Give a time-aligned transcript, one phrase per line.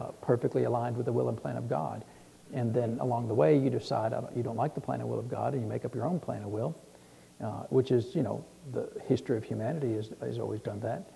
[0.00, 2.04] uh, perfectly aligned with the will and plan of God.
[2.52, 5.28] And then along the way, you decide you don't like the plan and will of
[5.28, 6.74] God, and you make up your own plan and will,
[7.42, 11.10] uh, which is, you know, the history of humanity has, has always done that.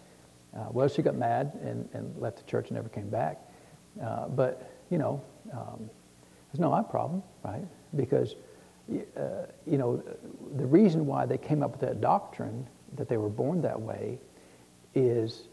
[0.56, 3.40] Uh, well, she got mad and, and left the church and never came back.
[4.00, 5.20] Uh, but, you know,
[5.52, 5.90] um,
[6.50, 7.64] it's not my problem, right?
[7.96, 8.36] Because,
[9.16, 10.02] uh, you know,
[10.56, 14.20] the reason why they came up with that doctrine that they were born that way
[14.94, 15.48] is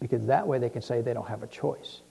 [0.00, 2.02] because that way they can say they don't have a choice.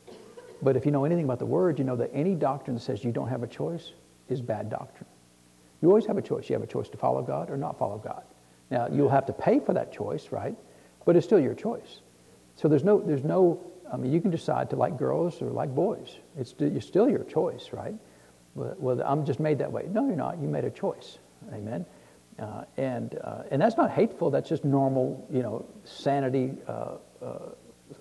[0.61, 3.03] But if you know anything about the Word, you know that any doctrine that says
[3.03, 3.91] you don't have a choice
[4.29, 5.09] is bad doctrine.
[5.81, 6.49] You always have a choice.
[6.49, 8.23] You have a choice to follow God or not follow God.
[8.71, 10.55] Now, you'll have to pay for that choice, right?
[11.05, 12.01] But it's still your choice.
[12.55, 15.73] So there's no, there's no I mean, you can decide to like girls or like
[15.73, 16.17] boys.
[16.37, 17.95] It's, it's still your choice, right?
[18.55, 19.85] Well, I'm just made that way.
[19.89, 20.39] No, you're not.
[20.39, 21.19] You made a choice.
[21.53, 21.85] Amen.
[22.39, 24.29] Uh, and, uh, and that's not hateful.
[24.31, 27.27] That's just normal, you know, sanity, uh, uh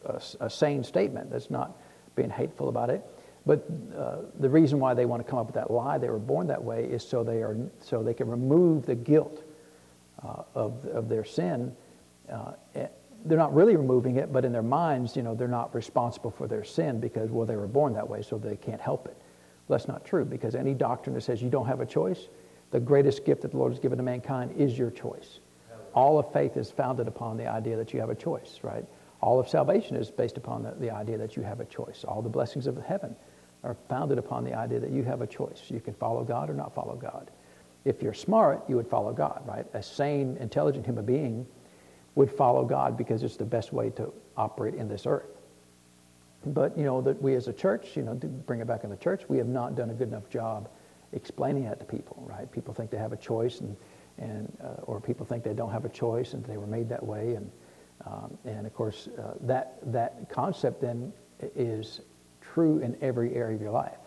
[0.05, 1.31] a, a, sane statement.
[1.31, 1.79] That's not
[2.17, 3.05] being hateful about it.
[3.47, 3.65] But
[3.97, 6.49] uh, the reason why they want to come up with that lie, they were born
[6.49, 9.45] that way, is so they, are, so they can remove the guilt
[10.25, 11.73] uh, of, of their sin.
[12.31, 12.53] Uh,
[13.25, 16.49] they're not really removing it, but in their minds, you know, they're not responsible for
[16.49, 19.17] their sin because, well, they were born that way, so they can't help it.
[19.69, 22.29] Well, that's not true because any doctrine that says you don't have a choice,
[22.73, 25.39] the greatest gift that the Lord has given to mankind is your choice.
[25.95, 28.85] All of faith is founded upon the idea that you have a choice, right?
[29.27, 32.05] All of salvation is based upon the, the idea that you have a choice.
[32.07, 33.17] All the blessings of heaven
[33.65, 35.65] are founded upon the idea that you have a choice.
[35.67, 37.33] You can follow God or not follow God.
[37.85, 39.67] If you're smart, you would follow God, right?
[39.75, 41.45] A sane, intelligent human being
[42.15, 45.27] would follow God because it's the best way to operate in this earth.
[46.45, 48.91] But, you know, that we as a church, you know, to bring it back in
[48.91, 50.69] the church, we have not done a good enough job
[51.13, 52.49] explaining that to people, right?
[52.53, 53.77] People think they have a choice and,
[54.19, 57.05] and uh, or people think they don't have a choice and they were made that
[57.05, 57.35] way.
[57.35, 57.51] And
[58.05, 61.13] um, and of course, uh, that, that concept then
[61.55, 62.01] is
[62.41, 63.99] true in every area of your life.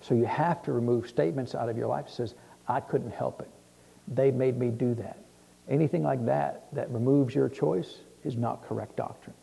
[0.00, 2.34] So you have to remove statements out of your life that says,
[2.68, 3.50] I couldn't help it.
[4.08, 5.18] They made me do that.
[5.68, 9.36] Anything like that that removes your choice is not correct doctrine.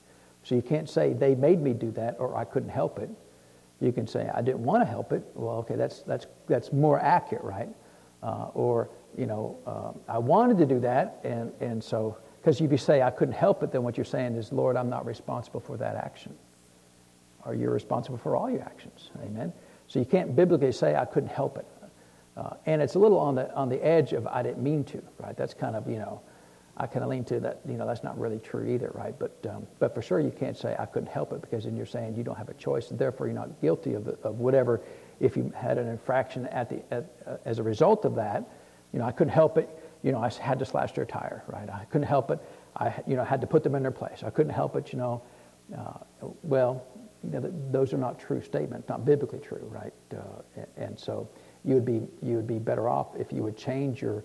[0.44, 3.10] So you can't say, they made me do that or I couldn't help it.
[3.80, 5.24] You can say, I didn't want to help it.
[5.36, 7.70] Well, okay, that's, that's, that's more accurate, right?
[8.22, 12.72] Uh, or, you know, uh, I wanted to do that, and, and so because if
[12.72, 15.60] you say, I couldn't help it, then what you're saying is, Lord, I'm not responsible
[15.60, 16.36] for that action.
[17.46, 19.12] Or you're responsible for all your actions.
[19.24, 19.52] Amen?
[19.88, 21.66] So you can't biblically say, I couldn't help it.
[22.38, 25.02] Uh, and it's a little on the, on the edge of, I didn't mean to,
[25.20, 25.36] right?
[25.36, 26.22] That's kind of, you know,
[26.78, 29.18] I kind of lean to that, you know, that's not really true either, right?
[29.18, 31.86] But, um, but for sure you can't say, I couldn't help it, because then you're
[31.86, 34.80] saying you don't have a choice, and therefore you're not guilty of, the, of whatever.
[35.20, 38.50] If you had an infraction at the, at, uh, as a result of that,
[38.94, 39.70] you know, I couldn't help it
[40.04, 41.70] you know, I had to slash their tire, right?
[41.70, 42.40] I couldn't help it.
[42.76, 44.24] I, you know, had to put them in their place.
[44.24, 45.22] I couldn't help it, you know.
[45.78, 46.86] Uh, well,
[47.24, 49.94] you know, those are not true statements, not biblically true, right?
[50.12, 51.30] Uh, and so
[51.66, 54.24] you would be you would be better off if you would change your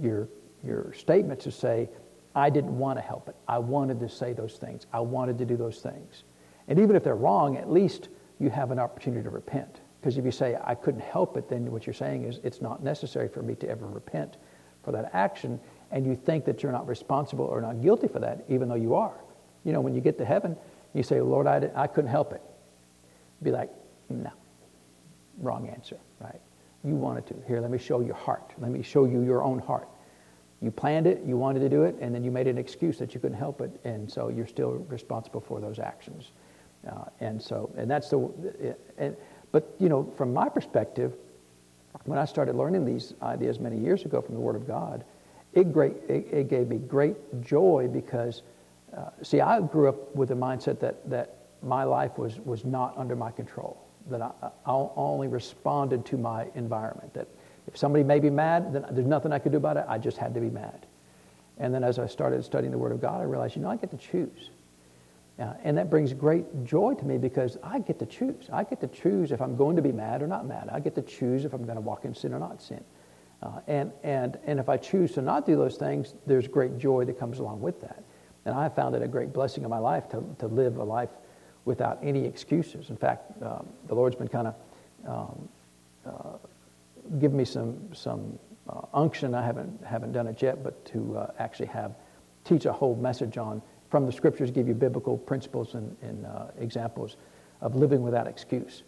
[0.00, 0.28] your
[0.64, 1.88] your statement to say,
[2.34, 3.36] I didn't want to help it.
[3.48, 4.86] I wanted to say those things.
[4.92, 6.24] I wanted to do those things.
[6.68, 8.08] And even if they're wrong, at least
[8.38, 9.80] you have an opportunity to repent.
[10.00, 12.82] Because if you say, I couldn't help it, then what you're saying is it's not
[12.82, 14.36] necessary for me to ever repent
[14.82, 15.60] for that action,
[15.90, 18.94] and you think that you're not responsible or not guilty for that, even though you
[18.94, 19.18] are.
[19.64, 20.56] You know, when you get to heaven,
[20.94, 22.42] you say, Lord, I, I couldn't help it.
[23.42, 23.70] Be like,
[24.08, 24.30] no,
[25.38, 26.40] wrong answer, right?
[26.84, 27.34] You wanted to.
[27.46, 28.52] Here, let me show your heart.
[28.58, 29.88] Let me show you your own heart.
[30.62, 33.14] You planned it, you wanted to do it, and then you made an excuse that
[33.14, 36.32] you couldn't help it, and so you're still responsible for those actions.
[36.86, 39.16] Uh, and so, and that's the, and,
[39.52, 41.14] but you know, from my perspective,
[42.04, 45.04] when I started learning these ideas many years ago from the Word of God,
[45.52, 48.42] it, great, it, it gave me great joy because,
[48.96, 52.96] uh, see, I grew up with the mindset that, that my life was, was not
[52.96, 53.76] under my control,
[54.08, 57.28] that I, I only responded to my environment, that
[57.66, 59.84] if somebody made me mad, then there's nothing I could do about it.
[59.88, 60.86] I just had to be mad.
[61.58, 63.76] And then as I started studying the Word of God, I realized, you know, I
[63.76, 64.50] get to choose.
[65.40, 68.50] Uh, and that brings great joy to me because I get to choose.
[68.52, 70.68] I get to choose if I'm going to be mad or not mad.
[70.70, 72.84] I get to choose if I'm going to walk in sin or not sin.
[73.42, 77.06] Uh, and, and, and if I choose to not do those things, there's great joy
[77.06, 78.04] that comes along with that.
[78.44, 81.08] And I found it a great blessing in my life to, to live a life
[81.64, 82.90] without any excuses.
[82.90, 84.54] In fact, um, the Lord's been kind of
[85.06, 85.48] um,
[86.04, 86.36] uh,
[87.18, 88.38] giving me some, some
[88.68, 89.34] uh, unction.
[89.34, 91.94] I haven't, haven't done it yet, but to uh, actually have
[92.44, 96.46] teach a whole message on from the scriptures give you biblical principles and, and uh,
[96.58, 97.16] examples
[97.60, 98.84] of living without excuse.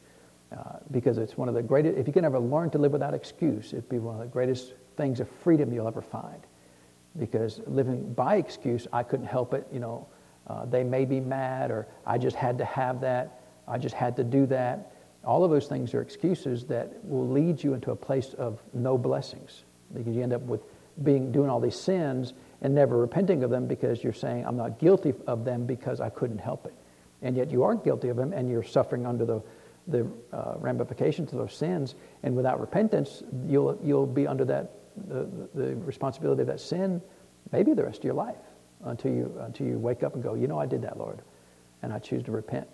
[0.53, 3.15] Uh, because it's one of the greatest, if you can ever learn to live without
[3.15, 6.47] excuse, it'd be one of the greatest things of freedom you'll ever find.
[7.19, 10.07] Because living by excuse, I couldn't help it, you know,
[10.47, 13.41] uh, they made me mad or I just had to have that.
[13.67, 14.93] I just had to do that.
[15.25, 18.99] All of those things are excuses that will lead you into a place of no
[18.99, 19.65] blessings
[19.95, 20.61] because you end up with
[21.03, 24.79] being doing all these sins and never repenting of them because you're saying I'm not
[24.79, 26.75] guilty of them because I couldn't help it,
[27.21, 29.43] and yet you are guilty of them and you're suffering under the
[29.89, 34.71] the uh, ramifications of those sins, and without repentance, you'll you'll be under that
[35.09, 37.03] the, the responsibility of that sin
[37.51, 38.37] maybe the rest of your life
[38.85, 41.21] until you until you wake up and go, you know, I did that, Lord,
[41.83, 42.69] and I choose to repent.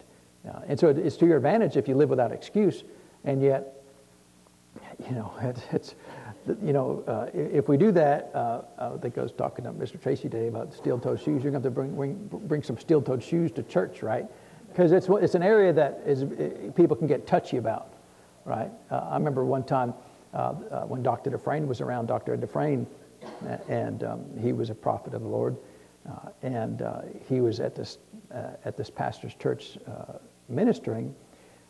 [0.48, 2.84] Uh, and so it's to your advantage if you live without excuse,
[3.24, 3.82] and yet,
[5.08, 5.94] you know, it's, it's
[6.62, 10.00] you know, uh, if we do that, uh, I think I was talking to Mr.
[10.00, 11.42] Tracy today about steel-toed shoes.
[11.42, 12.14] You're going to have to bring, bring,
[12.46, 14.26] bring some steel-toed shoes to church, right?
[14.68, 16.24] Because it's, it's an area that is,
[16.74, 17.94] people can get touchy about,
[18.44, 18.70] right?
[18.90, 19.94] Uh, I remember one time
[20.34, 21.30] uh, uh, when Dr.
[21.30, 22.36] Dufresne was around, Dr.
[22.36, 22.86] Dufresne,
[23.68, 25.56] and um, he was a prophet of the Lord,
[26.08, 26.82] uh, and
[27.28, 27.98] he was at this,
[28.30, 29.78] at this pastor's church
[30.48, 31.14] ministering,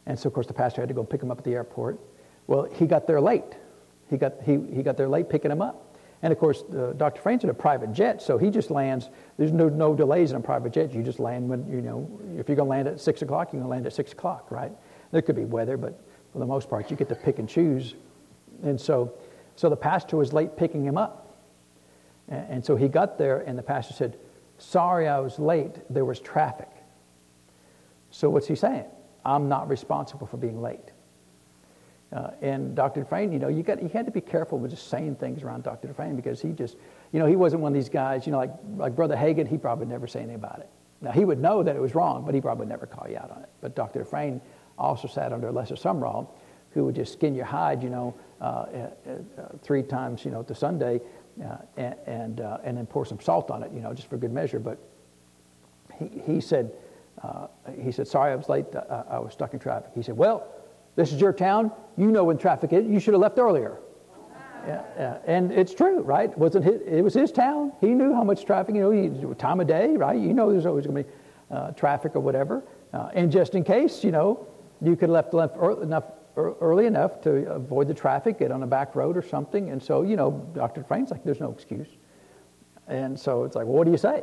[0.06, 1.98] and so of course the pastor had to go pick him up at the airport.
[2.46, 3.56] Well, he got there late
[4.10, 5.96] he got, he, he got there late picking him up.
[6.22, 7.20] And of course, uh, Dr.
[7.20, 9.08] Frank's in a private jet, so he just lands.
[9.36, 10.92] There's no, no delays in a private jet.
[10.92, 13.60] You just land when, you know, if you're going to land at 6 o'clock, you're
[13.60, 14.72] going to land at 6 o'clock, right?
[15.12, 16.00] There could be weather, but
[16.32, 17.94] for the most part, you get to pick and choose.
[18.64, 19.14] And so,
[19.54, 21.36] so the pastor was late picking him up.
[22.28, 24.18] And, and so he got there, and the pastor said,
[24.58, 25.76] Sorry, I was late.
[25.88, 26.68] There was traffic.
[28.10, 28.86] So what's he saying?
[29.24, 30.90] I'm not responsible for being late.
[32.10, 33.02] Uh, and Dr.
[33.02, 35.64] Dufresne, you know, you, got, you had to be careful with just saying things around
[35.64, 35.88] Dr.
[35.88, 36.76] Dufresne because he just,
[37.12, 39.58] you know, he wasn't one of these guys, you know, like, like Brother Hagin, he
[39.58, 40.70] probably never say anything about it.
[41.02, 43.18] Now, he would know that it was wrong, but he probably would never call you
[43.18, 43.48] out on it.
[43.60, 44.00] But Dr.
[44.00, 44.40] Dufresne
[44.78, 46.28] also sat under Lester Sumrall,
[46.70, 50.42] who would just skin your hide, you know, uh, uh, uh, three times, you know,
[50.42, 51.00] to Sunday,
[51.44, 54.16] uh, and, and, uh, and then pour some salt on it, you know, just for
[54.16, 54.58] good measure.
[54.58, 54.78] But
[55.98, 56.72] he, he said,
[57.82, 58.66] he said, sorry, I was late.
[59.10, 59.90] I was stuck in traffic.
[59.94, 60.46] He said, well,
[60.96, 61.72] this is your town.
[61.96, 62.86] You know when traffic is.
[62.86, 63.78] You should have left earlier.
[64.66, 65.18] Yeah, yeah.
[65.26, 66.36] And it's true, right?
[66.36, 67.72] Wasn't his, it was his town.
[67.80, 70.18] He knew how much traffic, you know, he, time of day, right?
[70.18, 71.16] You know there's always going to be
[71.50, 72.64] uh, traffic or whatever.
[72.92, 74.46] Uh, and just in case, you know,
[74.82, 76.04] you could have left, early enough,
[76.36, 79.70] early enough to avoid the traffic, get on a back road or something.
[79.70, 80.84] And so, you know, Dr.
[80.84, 81.88] Frank's like, there's no excuse.
[82.86, 84.22] And so it's like, well, what do you say?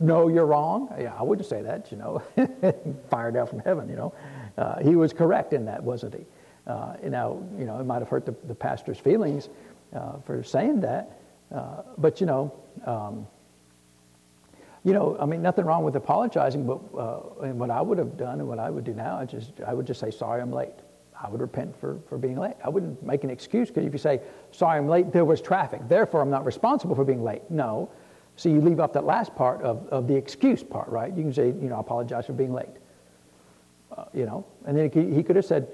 [0.00, 0.88] No, you're wrong.
[0.98, 2.22] Yeah, I wouldn't say that, you know.
[3.10, 4.14] Fired out from heaven, you know.
[4.60, 6.26] Uh, he was correct in that, wasn't he?
[6.66, 9.48] Uh, now, you know, it might have hurt the, the pastor's feelings
[9.96, 11.18] uh, for saying that,
[11.52, 12.52] uh, but you know,
[12.84, 13.26] um,
[14.84, 18.18] you know, I mean, nothing wrong with apologizing, but uh, and what I would have
[18.18, 20.52] done and what I would do now, I just, I would just say, sorry, I'm
[20.52, 20.74] late.
[21.22, 22.54] I would repent for, for being late.
[22.64, 24.20] I wouldn't make an excuse because if you say,
[24.52, 27.42] sorry, I'm late, there was traffic, therefore I'm not responsible for being late.
[27.50, 27.90] No.
[28.36, 31.14] So you leave off that last part of, of the excuse part, right?
[31.14, 32.70] You can say, you know, I apologize for being late.
[33.96, 35.66] Uh, you know, and then he, he could have said,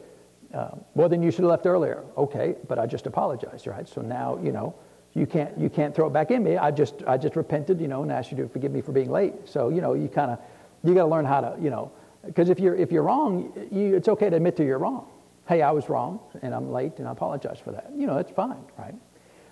[0.55, 2.03] uh, well, then you should have left earlier.
[2.17, 3.87] Okay, but I just apologized, right?
[3.89, 4.75] So now, you know,
[5.15, 6.57] you can't, you can't throw it back in me.
[6.57, 9.11] I just, I just repented, you know, and asked you to forgive me for being
[9.11, 9.35] late.
[9.45, 10.39] So, you know, you kind of,
[10.83, 11.91] you got to learn how to, you know,
[12.25, 15.07] because if you're, if you're wrong, you, it's okay to admit to you're wrong.
[15.47, 17.93] Hey, I was wrong, and I'm late, and I apologize for that.
[17.95, 18.95] You know, that's fine, right?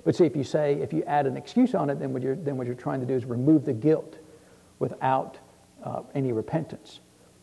[0.05, 2.37] But see, if you say, if you add an excuse on it, then what you're,
[2.37, 4.19] then what you're trying to do is remove the guilt
[4.79, 5.39] without
[5.83, 7.01] uh, any repentance.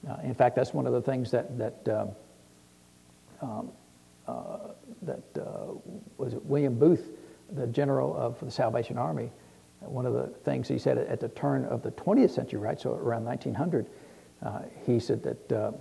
[0.09, 2.09] Uh, in fact, that's one of the things that, that, um,
[3.41, 3.71] um
[4.27, 4.57] uh,
[5.01, 5.73] that uh,
[6.17, 7.09] was William Booth,
[7.53, 9.31] the general of the Salvation Army,
[9.79, 12.93] one of the things he said at the turn of the 20th century, right, so
[12.93, 13.87] around 1900,
[14.43, 15.71] uh, he said that, uh,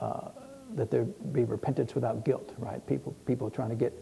[0.00, 0.30] uh,
[0.74, 2.84] that there'd be repentance without guilt, right?
[2.86, 3.92] People, people trying to get,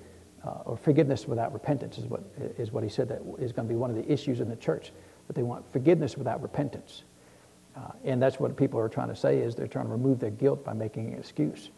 [0.65, 2.23] or forgiveness without repentance is what,
[2.59, 4.57] is what he said that is going to be one of the issues in the
[4.57, 4.93] church,
[5.27, 7.05] that they want forgiveness without repentance.
[7.77, 10.31] Uh, and that's what people are trying to say is they're trying to remove their
[10.31, 11.71] guilt by making an excuse.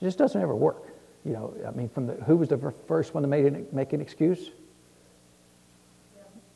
[0.00, 0.88] It just doesn't ever work.
[1.24, 3.92] You know, I mean, from the, who was the first one to make an, make
[3.92, 4.50] an excuse?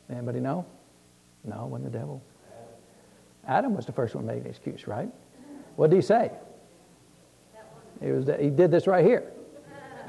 [0.09, 0.65] Anybody know?
[1.43, 2.21] No, it wasn't the devil.
[3.47, 5.09] Adam was the first one to make an excuse, right?
[5.75, 6.31] What did he say?
[8.01, 9.31] It was that he did this right here.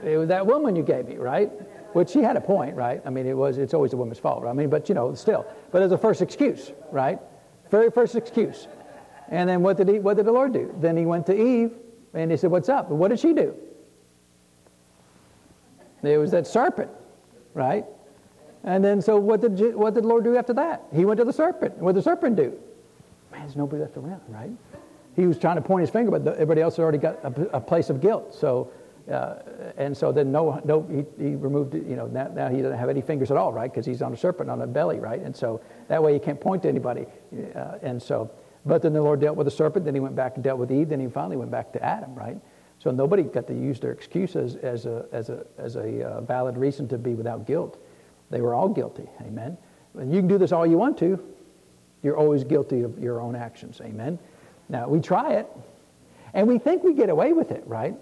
[0.05, 1.51] It was that woman you gave me, right?
[1.93, 3.03] Which she had a point, right?
[3.05, 3.59] I mean, it was.
[3.59, 4.45] It's always the woman's fault.
[4.45, 5.47] I mean, but you know, still.
[5.71, 7.19] But as a first excuse, right?
[7.71, 8.69] Very first excuse.
[9.31, 10.75] And then what did, he, what did the Lord do?
[10.81, 11.73] Then he went to Eve
[12.15, 12.91] and he said, What's up?
[12.91, 13.55] And what did she do?
[16.03, 16.91] There was that serpent,
[17.55, 17.85] right?
[18.65, 20.83] And then so what did, what did the Lord do after that?
[20.95, 21.79] He went to the serpent.
[21.79, 22.59] What did the serpent do?
[23.31, 24.51] Man, there's nobody left around, right?
[25.17, 27.61] He was trying to point his finger, but everybody else had already got a, a
[27.61, 28.35] place of guilt.
[28.35, 28.71] So,
[29.11, 29.37] uh,
[29.77, 31.87] and so then no, no, he, he removed it.
[31.87, 33.71] You know, now, now, he doesn't have any fingers at all, right?
[33.71, 35.21] Because he's on a serpent on a belly, right?
[35.21, 37.07] And so that way he can't point to anybody.
[37.55, 38.31] Uh, and so,
[38.65, 40.71] but then the Lord dealt with the serpent, then he went back and dealt with
[40.71, 42.39] Eve, then he finally went back to Adam, right?
[42.79, 46.57] So nobody got to use their excuses as, a, as a, as a uh, valid
[46.57, 47.79] reason to be without guilt.
[48.31, 49.07] They were all guilty.
[49.23, 49.59] Amen.
[49.99, 51.23] And you can do this all you want to.
[52.03, 53.81] You're always guilty of your own actions.
[53.83, 54.19] Amen.
[54.69, 55.47] Now, we try it,
[56.33, 57.95] and we think we get away with it, right?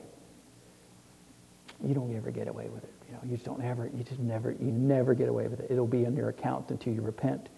[1.85, 2.93] You don't ever get away with it.
[3.09, 5.71] You know, you just don't ever, you just never, you never get away with it.
[5.71, 7.49] It'll be in your account until you repent.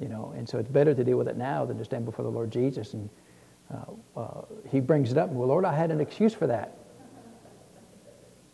[0.00, 2.24] You know, and so it's better to deal with it now than to stand before
[2.24, 3.08] the Lord Jesus and
[3.72, 5.30] uh, uh, he brings it up.
[5.30, 6.76] Well, Lord, I had an excuse for that.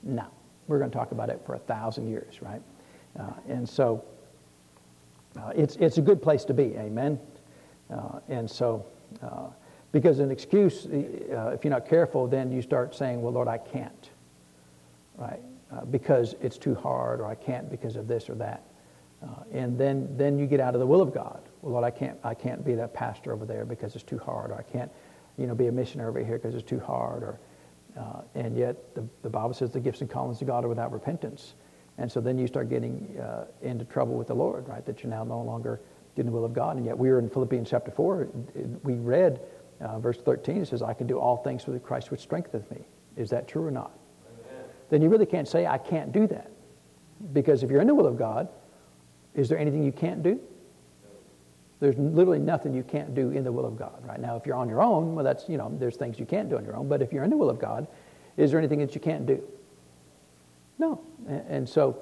[0.02, 0.26] No,
[0.68, 2.62] we're going to talk about it for a thousand years, right?
[3.18, 4.04] Uh, and so
[5.37, 7.18] uh, it's, it's a good place to be, amen?
[7.90, 8.85] Uh, and so,
[9.23, 9.49] uh,
[9.90, 14.11] because an excuse, if you're not careful, then you start saying, well, Lord, I can't,
[15.16, 15.40] right?
[15.90, 18.62] because it's too hard, or I can't because of this or that.
[19.52, 21.40] And then, then you get out of the will of God.
[21.62, 24.50] Well, Lord, I can't, I can't be that pastor over there because it's too hard,
[24.50, 24.90] or I can't
[25.37, 27.22] you know, be a missionary over here because it's too hard.
[27.22, 27.40] Or,
[27.98, 30.92] uh, and yet the, the Bible says the gifts and callings of God are without
[30.92, 31.54] repentance.
[31.96, 34.84] And so then you start getting uh, into trouble with the Lord, right?
[34.87, 35.80] That you're now no longer
[36.14, 36.76] doing the will of God.
[36.76, 38.28] And yet we were in Philippians chapter 4.
[38.84, 39.40] We read
[39.80, 40.62] uh, verse 13.
[40.62, 42.84] It says, I can do all things through Christ which strengtheneth me.
[43.16, 43.92] Is that true or not?
[44.46, 44.64] Amen.
[44.90, 46.52] Then you really can't say, I can't do that.
[47.32, 48.48] Because if you're in the will of God,
[49.38, 50.40] is there anything you can't do?
[51.80, 54.04] There's literally nothing you can't do in the will of God.
[54.04, 56.50] Right now, if you're on your own, well, that's, you know, there's things you can't
[56.50, 56.88] do on your own.
[56.88, 57.87] But if you're in the will of God,
[58.37, 59.40] is there anything that you can't do?
[60.78, 61.00] No.
[61.28, 61.99] And so,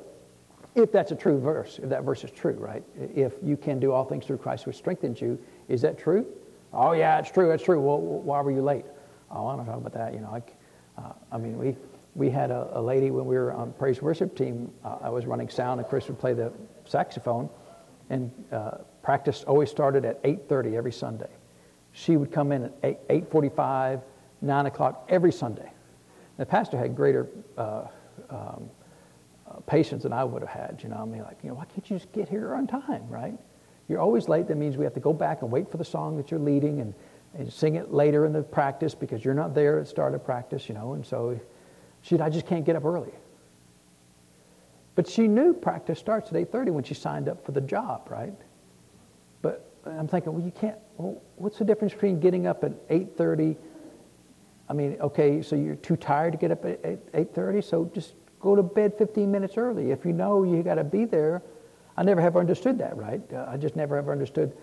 [0.75, 2.83] if that's a true verse, if that verse is true, right?
[3.15, 5.39] If you can do all things through Christ which strengthens you,
[5.69, 6.27] is that true?
[6.73, 7.81] Oh, yeah, it's true, it's true.
[7.81, 8.85] Well, why were you late?
[9.31, 10.15] Oh, I don't talk about that.
[10.15, 11.77] You know, I, uh, I mean, we,
[12.15, 14.71] we had a, a, lady when we were on praise worship team.
[14.85, 16.53] Uh, I was running sound, and Chris would play the
[16.87, 17.49] saxophone.
[18.11, 21.31] And uh, Practice always started at 8.30 every Sunday.
[21.93, 24.03] She would come in at 8, 8.45,
[24.43, 25.71] 9 o'clock every Sunday.
[26.37, 27.85] The pastor had greater uh,
[28.29, 28.69] um,
[29.49, 30.81] uh, patience than I would have had.
[30.83, 33.09] You know, I mean, like, you know, why can't you just get here on time,
[33.09, 33.39] right?
[33.89, 34.49] You're always late.
[34.49, 36.81] That means we have to go back and wait for the song that you're leading
[36.81, 36.95] and,
[37.35, 40.69] and sing it later in the practice because you're not there at start of practice,
[40.69, 40.95] you know.
[40.95, 41.39] And so
[42.03, 43.13] she I just can't get up early.
[44.97, 48.35] But she knew practice starts at 8.30 when she signed up for the job, right?
[49.43, 50.79] But I'm thinking, well, you can't.
[50.97, 53.57] Well, what's the difference between getting up at 8:30?
[54.69, 58.57] I mean, okay, so you're too tired to get up at 8:30, so just go
[58.57, 59.91] to bed 15 minutes early.
[59.91, 61.43] If you know you got to be there,
[61.97, 63.21] I never have understood that, right?
[63.33, 64.57] I just never ever understood.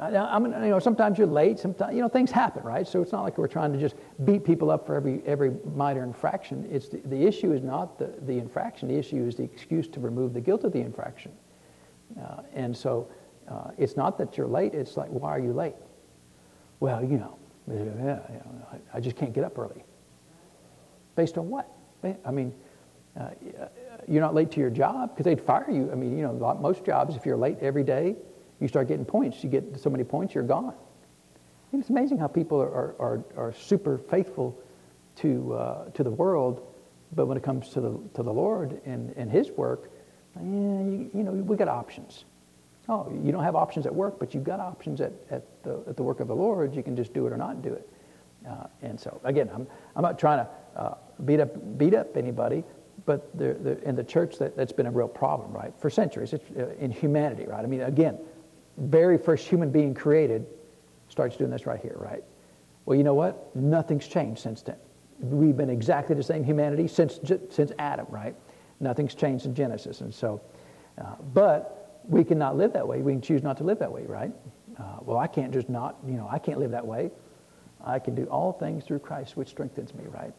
[0.00, 1.58] I, mean, you know, sometimes you're late.
[1.58, 2.86] Sometimes, you know, things happen, right?
[2.86, 6.04] So it's not like we're trying to just beat people up for every every minor
[6.04, 6.68] infraction.
[6.70, 8.88] It's the, the issue is not the, the infraction.
[8.88, 11.32] The issue is the excuse to remove the guilt of the infraction.
[12.20, 13.08] Uh, and so
[13.50, 15.74] uh, it's not that you're late, it's like, why are you late?
[16.80, 17.38] Well, you know,
[18.94, 19.84] I just can't get up early.
[21.16, 21.68] Based on what?
[22.24, 22.54] I mean,
[23.18, 23.30] uh,
[24.06, 25.90] you're not late to your job because they'd fire you.
[25.90, 28.16] I mean, you know, most jobs, if you're late every day,
[28.60, 29.42] you start getting points.
[29.42, 30.74] You get so many points, you're gone.
[31.72, 34.58] It's amazing how people are, are, are super faithful
[35.16, 36.66] to, uh, to the world,
[37.14, 39.90] but when it comes to the, to the Lord and, and His work,
[40.36, 42.24] yeah, you, you know, we got options.
[42.88, 45.96] Oh, you don't have options at work, but you've got options at, at, the, at
[45.96, 46.74] the work of the Lord.
[46.74, 47.88] You can just do it or not do it.
[48.48, 52.64] Uh, and so, again, I'm, I'm not trying to uh, beat, up, beat up anybody,
[53.04, 55.72] but the, the, in the church, that, that's been a real problem, right?
[55.78, 57.62] For centuries, it's uh, in humanity, right?
[57.62, 58.18] I mean, again,
[58.78, 60.46] very first human being created
[61.08, 62.22] starts doing this right here, right?
[62.86, 63.54] Well, you know what?
[63.54, 64.76] Nothing's changed since then.
[65.20, 67.18] We've been exactly the same humanity since,
[67.50, 68.34] since Adam, right?
[68.80, 70.00] Nothing's changed in Genesis.
[70.00, 70.40] And so,
[70.98, 73.02] uh, but we cannot live that way.
[73.02, 74.32] We can choose not to live that way, right?
[74.78, 77.10] Uh, well, I can't just not, you know, I can't live that way.
[77.84, 80.32] I can do all things through Christ, which strengthens me, right?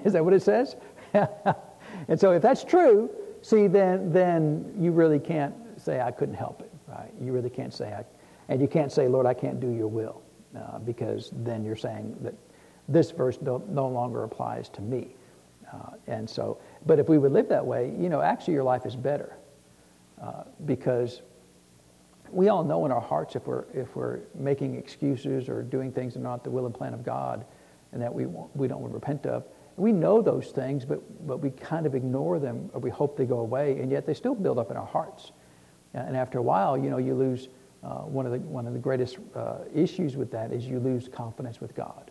[0.04, 0.76] Is that what it says?
[1.14, 3.10] and so if that's true,
[3.42, 7.12] see, then, then you really can't say, I couldn't help it, right?
[7.20, 8.04] You really can't say, I,
[8.48, 10.22] and you can't say, Lord, I can't do your will,
[10.56, 12.34] uh, because then you're saying that
[12.88, 15.14] this verse no, no longer applies to me.
[15.72, 18.84] Uh, and so, but if we would live that way, you know, actually your life
[18.84, 19.36] is better
[20.20, 21.22] uh, because
[22.30, 26.14] we all know in our hearts if we're, if we're making excuses or doing things
[26.14, 27.44] that are not the will and plan of God
[27.92, 29.44] and that we, we don't repent of.
[29.76, 33.24] We know those things, but, but we kind of ignore them or we hope they
[33.24, 35.32] go away, and yet they still build up in our hearts.
[35.94, 37.48] And after a while, you know, you lose
[37.82, 41.08] uh, one, of the, one of the greatest uh, issues with that is you lose
[41.08, 42.10] confidence with God.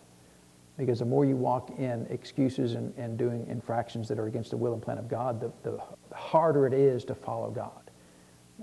[0.78, 4.58] Because the more you walk in excuses and, and doing infractions that are against the
[4.58, 5.80] will and plan of God, the, the
[6.14, 7.92] harder it is to follow God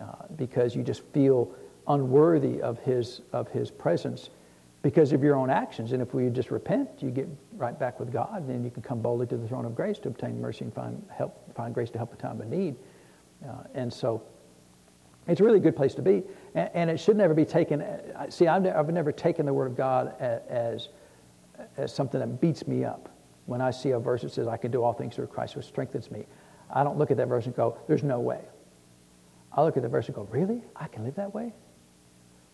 [0.00, 1.54] uh, because you just feel
[1.88, 4.30] unworthy of his, of his presence
[4.82, 5.92] because of your own actions.
[5.92, 8.82] And if we just repent, you get right back with God, and then you can
[8.82, 11.90] come boldly to the throne of grace to obtain mercy and find help, find grace
[11.90, 12.76] to help in time of need.
[13.46, 14.22] Uh, and so,
[15.28, 16.22] it's a really good place to be,
[16.54, 17.82] and, and it should never be taken.
[17.82, 20.88] Uh, see, I've, I've never taken the Word of God as,
[21.76, 23.08] as something that beats me up.
[23.46, 25.62] When I see a verse that says, "I can do all things through Christ who
[25.62, 26.26] strengthens me,"
[26.70, 28.40] I don't look at that verse and go, "There's no way."
[29.52, 30.62] I look at the verse and go, "Really?
[30.74, 31.52] I can live that way?"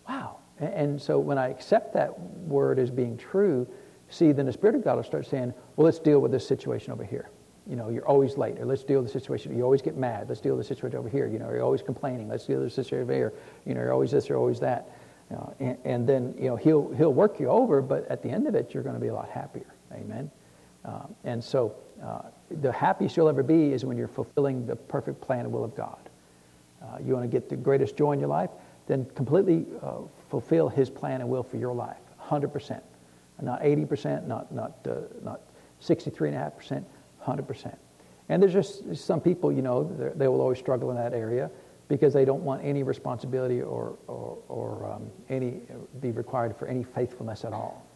[0.08, 0.38] Wow.
[0.60, 3.66] And so when I accept that word as being true,
[4.08, 6.92] see, then the Spirit of God will start saying, well, let's deal with this situation
[6.92, 7.30] over here.
[7.68, 9.56] You know, you're always late, or let's deal with the situation.
[9.56, 10.28] You always get mad.
[10.28, 11.28] Let's deal with the situation over here.
[11.28, 12.28] You know, you're always complaining.
[12.28, 13.32] Let's deal with the situation over here.
[13.64, 14.90] You know, you're always this or always that.
[15.30, 18.28] You know, and, and, then, you know, he'll, he'll work you over, but at the
[18.28, 19.74] end of it, you're going to be a lot happier.
[19.92, 20.30] Amen.
[20.84, 22.22] Uh, and so uh,
[22.60, 25.74] the happiest you'll ever be is when you're fulfilling the perfect plan and will of
[25.76, 26.10] God.
[26.82, 28.50] Uh, you want to get the greatest joy in your life?
[28.88, 32.80] Then completely uh, fulfill His plan and will for your life, 100%.
[33.40, 35.40] Not 80%, not, not, uh, not
[35.80, 36.84] 63.5%,
[37.26, 37.76] 100%.
[38.28, 39.84] And there's just some people, you know,
[40.16, 41.50] they will always struggle in that area
[41.88, 45.60] because they don't want any responsibility or, or, or um, any,
[46.00, 47.86] be required for any faithfulness at all.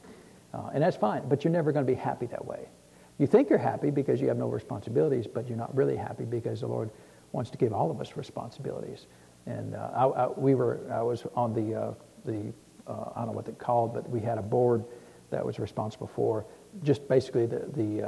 [0.53, 2.69] Uh, and that's fine, but you're never going to be happy that way.
[3.19, 6.61] You think you're happy because you have no responsibilities, but you're not really happy because
[6.61, 6.91] the Lord
[7.33, 9.07] wants to give all of us responsibilities.
[9.47, 11.95] And uh, I, I, we were, I was on the uh,
[12.27, 12.53] the,
[12.87, 14.85] uh, I don't know what they're called, but we had a board
[15.31, 16.45] that was responsible for
[16.83, 18.03] just basically the, the,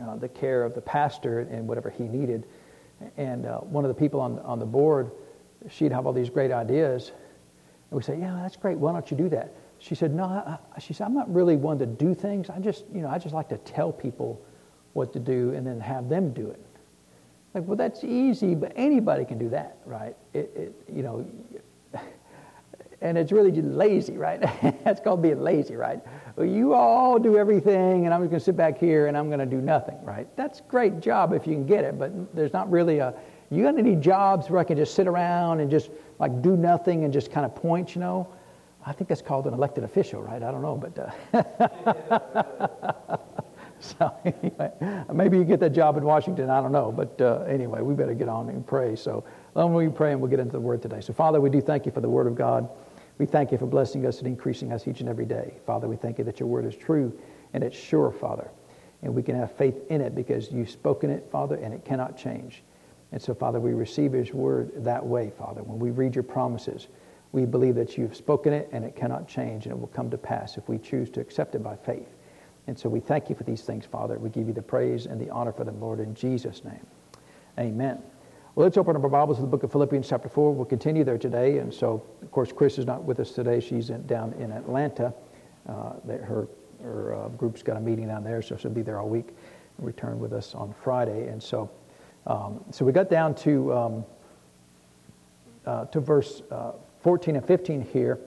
[0.00, 2.46] uh, the care of the pastor and whatever he needed.
[3.16, 5.10] And uh, one of the people on, on the board,
[5.68, 7.12] she'd have all these great ideas.
[7.90, 8.78] And we say, yeah, that's great.
[8.78, 9.52] Why don't you do that?
[9.78, 12.50] She said, no, I, she said, I'm not really one to do things.
[12.50, 14.40] I just, you know, I just like to tell people
[14.92, 16.64] what to do and then have them do it.
[17.54, 20.16] Like, well, that's easy, but anybody can do that, right?
[20.34, 21.26] It, it, you know,
[23.02, 24.40] and it's really just lazy, right?
[24.84, 26.00] That's called being lazy, right?
[26.36, 29.28] Well, you all do everything, and I'm just going to sit back here and I'm
[29.28, 30.28] going to do nothing, right?
[30.36, 33.14] That's great job if you can get it, but there's not really a.
[33.50, 36.56] You're going to need jobs where I can just sit around and just like do
[36.56, 38.28] nothing and just kind of point, you know?
[38.86, 40.42] I think that's called an elected official, right?
[40.42, 40.98] I don't know, but.
[41.34, 43.16] Uh,
[43.80, 44.70] so anyway,
[45.12, 46.48] maybe you get that job in Washington.
[46.48, 48.94] I don't know, but uh, anyway, we better get on and pray.
[48.94, 51.00] So let me pray and we'll get into the Word today.
[51.00, 52.68] So Father, we do thank you for the Word of God.
[53.20, 55.52] We thank you for blessing us and increasing us each and every day.
[55.66, 57.12] Father, we thank you that your word is true
[57.52, 58.50] and it's sure, Father.
[59.02, 62.16] And we can have faith in it because you've spoken it, Father, and it cannot
[62.16, 62.62] change.
[63.12, 65.62] And so, Father, we receive his word that way, Father.
[65.62, 66.88] When we read your promises,
[67.32, 70.16] we believe that you've spoken it and it cannot change and it will come to
[70.16, 72.08] pass if we choose to accept it by faith.
[72.68, 74.18] And so we thank you for these things, Father.
[74.18, 76.86] We give you the praise and the honor for them, Lord, in Jesus' name.
[77.58, 78.02] Amen.
[78.60, 80.52] Well, let's open up our Bibles to the book of Philippians, chapter 4.
[80.52, 81.60] We'll continue there today.
[81.60, 83.58] And so, of course, Chris is not with us today.
[83.58, 85.14] She's in, down in Atlanta.
[85.66, 86.46] Uh, her
[86.82, 89.28] her uh, group's got a meeting down there, so she'll be there all week
[89.78, 91.28] and return with us on Friday.
[91.28, 91.70] And so,
[92.26, 94.04] um, so we got down to, um,
[95.64, 98.18] uh, to verse uh, 14 and 15 here.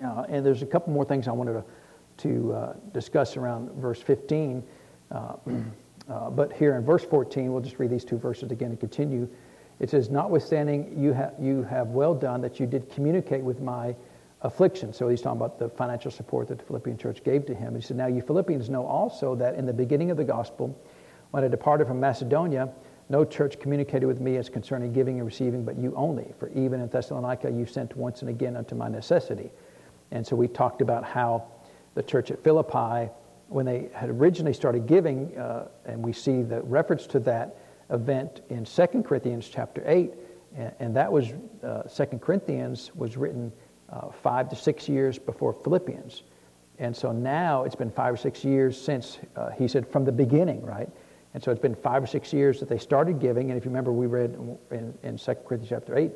[0.00, 1.64] Uh, and there's a couple more things I wanted to,
[2.18, 4.62] to uh, discuss around verse 15.
[6.08, 9.28] Uh, but here in verse 14, we'll just read these two verses again and continue.
[9.78, 13.94] It says, Notwithstanding, you, ha- you have well done that you did communicate with my
[14.42, 14.92] affliction.
[14.92, 17.74] So he's talking about the financial support that the Philippian church gave to him.
[17.74, 20.78] He said, Now you Philippians know also that in the beginning of the gospel,
[21.30, 22.70] when I departed from Macedonia,
[23.10, 26.32] no church communicated with me as concerning giving and receiving, but you only.
[26.38, 29.50] For even in Thessalonica, you sent once and again unto my necessity.
[30.10, 31.44] And so we talked about how
[31.94, 33.10] the church at Philippi
[33.48, 37.56] when they had originally started giving, uh, and we see the reference to that
[37.90, 40.12] event in 2 Corinthians chapter 8,
[40.56, 41.32] and, and that was,
[41.62, 43.52] uh, 2 Corinthians was written
[43.90, 46.22] uh, five to six years before Philippians.
[46.78, 50.12] And so now it's been five or six years since, uh, he said, from the
[50.12, 50.88] beginning, right?
[51.34, 53.50] And so it's been five or six years that they started giving.
[53.50, 54.36] And if you remember, we read
[54.70, 56.12] in, in 2 Corinthians chapter 8,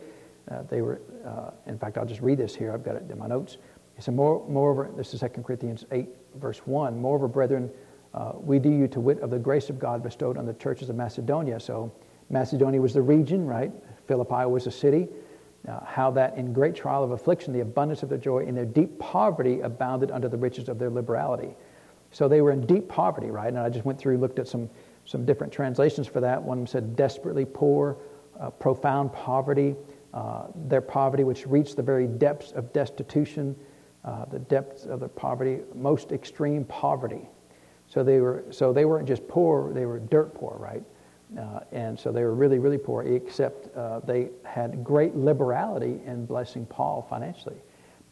[0.51, 2.73] uh, they were, uh, in fact, I'll just read this here.
[2.73, 3.59] I've got it in my notes.
[3.97, 7.01] He said, More, Moreover, this is 2 Corinthians 8, verse 1.
[7.01, 7.71] Moreover, brethren,
[8.15, 10.89] uh, we do you to wit of the grace of God bestowed on the churches
[10.89, 11.59] of Macedonia.
[11.61, 11.93] So
[12.31, 13.73] Macedonia was the region, right?
[14.07, 15.09] Philippi was a city.
[15.69, 18.65] Uh, how that in great trial of affliction, the abundance of their joy, in their
[18.65, 21.55] deep poverty, abounded under the riches of their liberality.
[22.11, 23.47] So they were in deep poverty, right?
[23.47, 24.69] And I just went through, looked at some,
[25.05, 26.43] some different translations for that.
[26.43, 27.97] One said desperately poor,
[28.41, 29.77] uh, profound poverty,
[30.13, 33.55] uh, their poverty which reached the very depths of destitution,
[34.05, 37.29] uh, the depths of the poverty, most extreme poverty.
[37.87, 40.83] So they were so they weren't just poor; they were dirt poor, right?
[41.39, 43.03] Uh, and so they were really, really poor.
[43.03, 47.57] Except uh, they had great liberality in blessing Paul financially.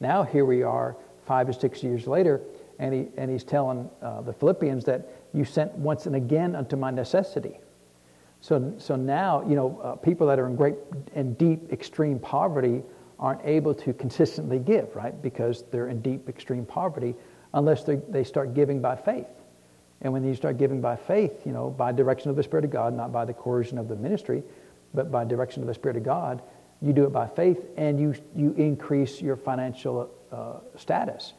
[0.00, 2.40] Now here we are, five or six years later,
[2.78, 6.76] and, he, and he's telling uh, the Philippians that you sent once and again unto
[6.76, 7.60] my necessity.
[8.40, 10.76] So, so now, you know, uh, people that are in great
[11.14, 12.82] and deep extreme poverty
[13.20, 15.20] aren't able to consistently give, right?
[15.22, 17.14] Because they're in deep extreme poverty
[17.52, 19.28] unless they, they start giving by faith.
[20.00, 22.70] And when you start giving by faith, you know, by direction of the Spirit of
[22.70, 24.42] God, not by the coercion of the ministry,
[24.94, 26.42] but by direction of the Spirit of God,
[26.80, 31.34] you do it by faith and you, you increase your financial uh, status.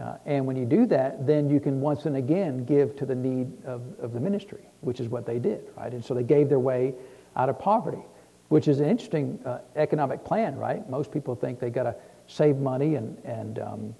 [0.00, 3.14] Uh, and when you do that, then you can once and again give to the
[3.14, 5.92] need of, of the ministry, which is what they did, right?
[5.92, 6.94] And so they gave their way
[7.34, 8.02] out of poverty,
[8.48, 10.88] which is an interesting uh, economic plan, right?
[10.88, 13.94] Most people think they got to save money and, and um,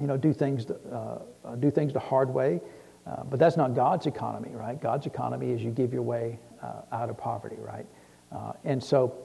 [0.00, 1.18] you know, do things, uh,
[1.58, 2.60] do things the hard way.
[3.06, 4.80] Uh, but that's not God's economy, right?
[4.80, 7.86] God's economy is you give your way uh, out of poverty, right?
[8.32, 9.16] Uh, and so,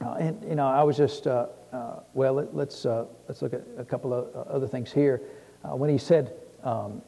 [0.00, 1.28] and you know, I was just
[1.72, 4.92] uh, well, let, us let's, uh, let's look at a couple of uh, other things
[4.92, 5.22] here.
[5.64, 7.00] Uh, when he said um,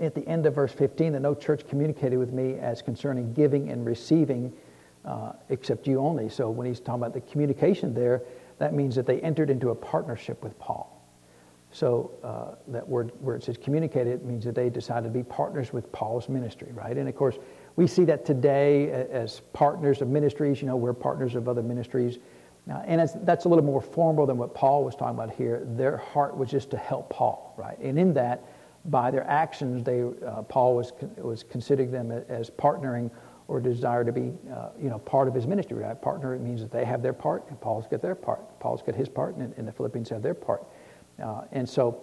[0.00, 3.68] at the end of verse 15 that no church communicated with me as concerning giving
[3.70, 4.52] and receiving
[5.04, 6.28] uh, except you only.
[6.28, 8.22] So when he's talking about the communication there,
[8.58, 11.02] that means that they entered into a partnership with Paul.
[11.72, 15.22] So uh, that word where it says communicated it means that they decided to be
[15.22, 16.96] partners with Paul's ministry, right?
[16.96, 17.38] And of course,
[17.76, 20.60] we see that today as partners of ministries.
[20.60, 22.18] You know, we're partners of other ministries.
[22.70, 25.62] Uh, and that's a little more formal than what Paul was talking about here.
[25.64, 27.78] Their heart was just to help Paul, right?
[27.78, 28.44] And in that,
[28.84, 33.10] by their actions, they, uh, Paul was, was considering them as partnering
[33.48, 36.00] or desire to be, uh, you know, part of his ministry, right?
[36.00, 38.58] Partner, it means that they have their part and Paul's got their part.
[38.60, 40.64] Paul's got his part and, and the Philippians have their part.
[41.22, 42.02] Uh, and so,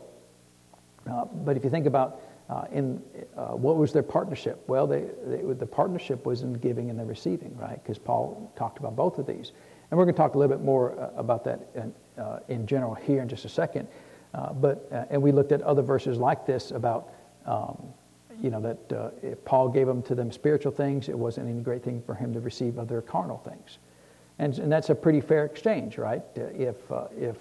[1.10, 2.98] uh, but if you think about uh, in
[3.36, 4.64] what was their partnership?
[4.68, 7.82] Well, they, they, the partnership was in giving and the receiving, right?
[7.82, 9.52] Because Paul talked about both of these.
[9.92, 12.68] And we're going to talk a little bit more uh, about that in, uh, in,
[12.68, 13.88] general here in just a second.
[14.34, 17.10] Uh, but, uh, and we looked at other verses like this about,
[17.46, 17.78] um,
[18.42, 21.62] you know, that uh, if Paul gave them to them spiritual things, it wasn't any
[21.62, 23.80] great thing for him to receive other carnal things.
[24.40, 26.24] And, and that's a pretty fair exchange, right?
[26.36, 26.78] If,
[27.18, 27.36] if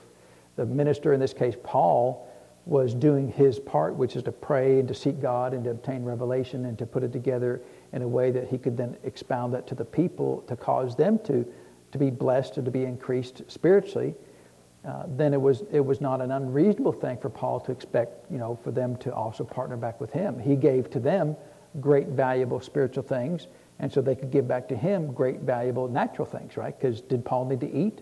[0.57, 2.27] the minister, in this case Paul,
[2.67, 6.05] was doing his part, which is to pray and to seek God and to obtain
[6.05, 9.67] revelation and to put it together in a way that he could then expound that
[9.69, 11.47] to the people to cause them to
[11.93, 14.15] to be blessed and to be increased spiritually,
[14.87, 18.39] uh, then it was, it was not an unreasonable thing for Paul to expect, you
[18.39, 20.39] know, for them to also partner back with him.
[20.39, 21.37] He gave to them
[21.81, 23.49] great, valuable spiritual things,
[23.81, 26.79] and so they could give back to him great, valuable natural things, right?
[26.79, 28.01] Because did Paul need to eat?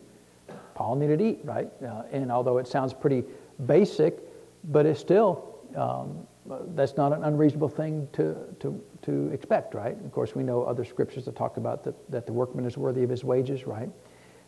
[0.74, 1.70] Paul needed to eat, right?
[1.82, 3.24] Uh, and although it sounds pretty
[3.66, 4.18] basic,
[4.64, 6.26] but it's still, um,
[6.74, 9.96] that's not an unreasonable thing to, to, to expect, right?
[10.04, 13.02] Of course, we know other scriptures that talk about that, that the workman is worthy
[13.02, 13.88] of his wages, right?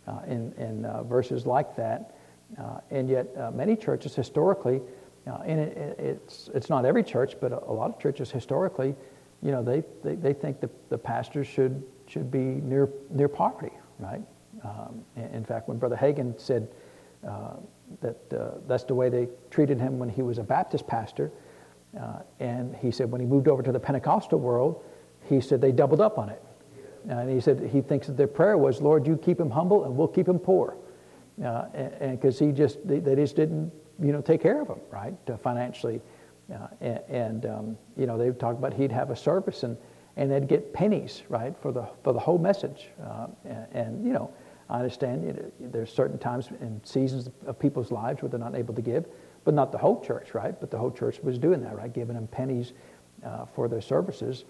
[0.07, 2.18] Uh, in in uh, verses like that.
[2.57, 4.81] Uh, and yet, uh, many churches historically,
[5.27, 8.95] uh, and it, it's, it's not every church, but a, a, lot of churches historically,
[9.43, 13.73] you know, they, they, they think the, the pastors should, should be near, near poverty,
[13.99, 14.23] right?
[14.65, 16.69] Um, in fact, when Brother Hagin said
[17.27, 17.55] uh,
[18.01, 21.31] that that's the way they treated him when he was a Baptist pastor,
[21.99, 24.83] uh, and he said when he moved over to the Pentecostal world,
[25.29, 26.43] he said they doubled up on it.
[27.09, 29.97] and he said he thinks that their prayer was, Lord, you keep him humble and
[29.97, 30.77] we'll keep him poor.
[31.44, 34.81] Uh, and because he just, they, they, just didn't, you know, take care of him,
[34.90, 36.01] right, uh, financially.
[36.53, 39.77] Uh, and, and um, you know, they talked about he'd have a service and,
[40.16, 42.88] and they'd get pennies, right, for the, for the whole message.
[43.03, 44.33] Uh, and, and, you know,
[44.68, 48.57] I understand you know, there's certain times and seasons of people's lives where they're not
[48.57, 49.07] able to give
[49.48, 50.61] but not the whole church, right?
[50.61, 51.90] But the whole church was doing that, right?
[51.90, 52.74] Giving them pennies
[53.24, 54.44] uh, for their services.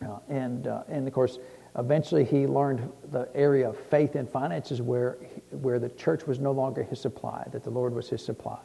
[0.00, 1.40] Uh, and, uh, and of course,
[1.78, 5.16] eventually he learned the area of faith and finances where,
[5.50, 8.60] where the church was no longer his supply, that the Lord was his supply.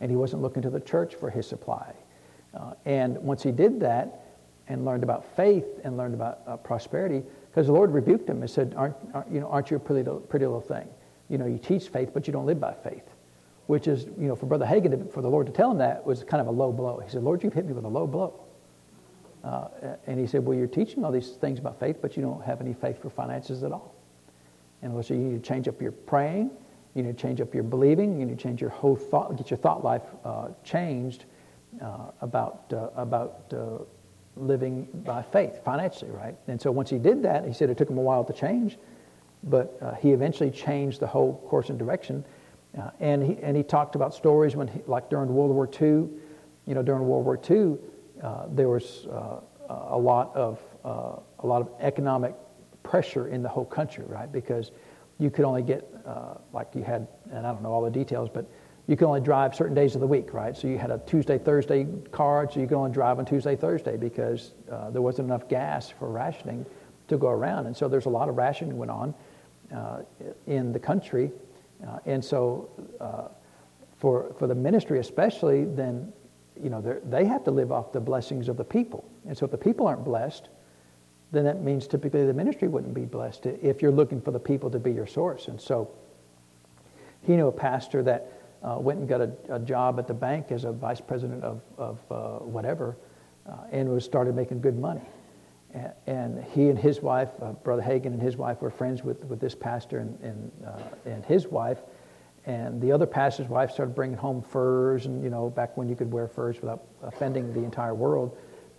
[0.00, 1.92] And he wasn't looking to the church for his supply.
[2.54, 4.26] Uh, and once he did that
[4.68, 8.50] and learned about faith and learned about uh, prosperity, because the Lord rebuked him and
[8.50, 10.88] said, aren't, aren't, you know, aren't you a pretty little, pretty little thing?
[11.28, 13.04] You know, you teach faith, but you don't live by faith
[13.70, 16.24] which is, you know, for Brother Hagin, for the Lord to tell him that was
[16.24, 16.98] kind of a low blow.
[16.98, 18.34] He said, Lord, you've hit me with a low blow.
[19.42, 19.68] Uh,
[20.06, 22.60] and he said, well, you're teaching all these things about faith, but you don't have
[22.60, 23.94] any faith for finances at all.
[24.82, 26.50] And so you need to change up your praying,
[26.94, 29.50] you need to change up your believing, you need to change your whole thought, get
[29.50, 31.24] your thought life uh, changed
[31.80, 33.82] uh, about, uh, about uh,
[34.36, 36.36] living by faith financially, right?
[36.48, 38.78] And so once he did that, he said it took him a while to change,
[39.44, 42.24] but uh, he eventually changed the whole course and direction
[43.00, 46.08] and, he, and he talked about stories when, he, like during World War II,
[46.66, 47.76] you know, during World War II,
[48.22, 52.34] uh, there was uh, a lot of uh, a lot of economic
[52.82, 54.30] pressure in the whole country, right?
[54.30, 54.72] Because
[55.18, 58.30] you could only get uh, like you had, and I don't know all the details,
[58.32, 58.46] but
[58.86, 60.56] you could only drive certain days of the week, right?
[60.56, 63.96] So you had a Tuesday, Thursday card, so you could only drive on Tuesday, Thursday
[63.96, 64.52] because
[64.90, 66.66] there wasn't enough gas for rationing
[67.08, 67.66] to go around.
[67.66, 69.14] And so there's a lot of rationing went on
[70.46, 71.30] in the country.
[72.06, 72.70] And so
[73.98, 76.12] for, for the ministry especially, then,
[76.62, 79.08] you know, they have to live off the blessings of the people.
[79.26, 80.48] And so if the people aren't blessed,
[81.32, 84.70] then that means typically the ministry wouldn't be blessed if you're looking for the people
[84.70, 85.48] to be your source.
[85.48, 85.90] And so
[87.22, 90.50] he knew a pastor that uh, went and got a, a, job at the bank
[90.50, 92.96] as a vice president of, of uh, whatever
[93.48, 95.06] uh, and was started making good money.
[96.06, 99.38] And, he and his wife, uh, Brother Hagin and his wife, were friends with, with
[99.38, 101.78] this pastor and, and, uh, and his wife.
[102.46, 105.94] And the other pastor's wife started bringing home furs, and you know, back when you
[105.94, 108.36] could wear furs without offending the entire world.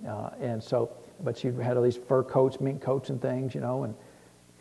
[0.08, 0.90] Uh, and so,
[1.24, 3.84] but she had all these fur coats, mink coats, and things, you know.
[3.84, 3.94] And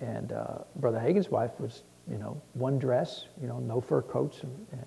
[0.00, 4.42] and uh, Brother Hagin's wife was, you know, one dress, you know, no fur coats.
[4.42, 4.86] And,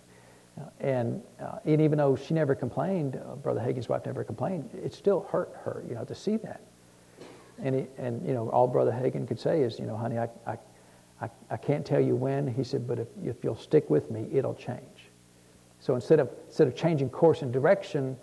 [0.80, 4.93] and, uh, and even though she never complained, uh, Brother Hagin's wife never complained, it
[4.93, 6.62] still hurt her, you know, to see that.
[7.62, 10.28] And, he, and you know, all Brother Hagin could say is, you know, honey, I,
[10.47, 10.58] I,
[11.21, 12.47] I, I can't tell you when.
[12.47, 15.10] He said, but if, if you'll stick with me, it'll change.
[15.80, 18.17] So instead of, instead of changing course and direction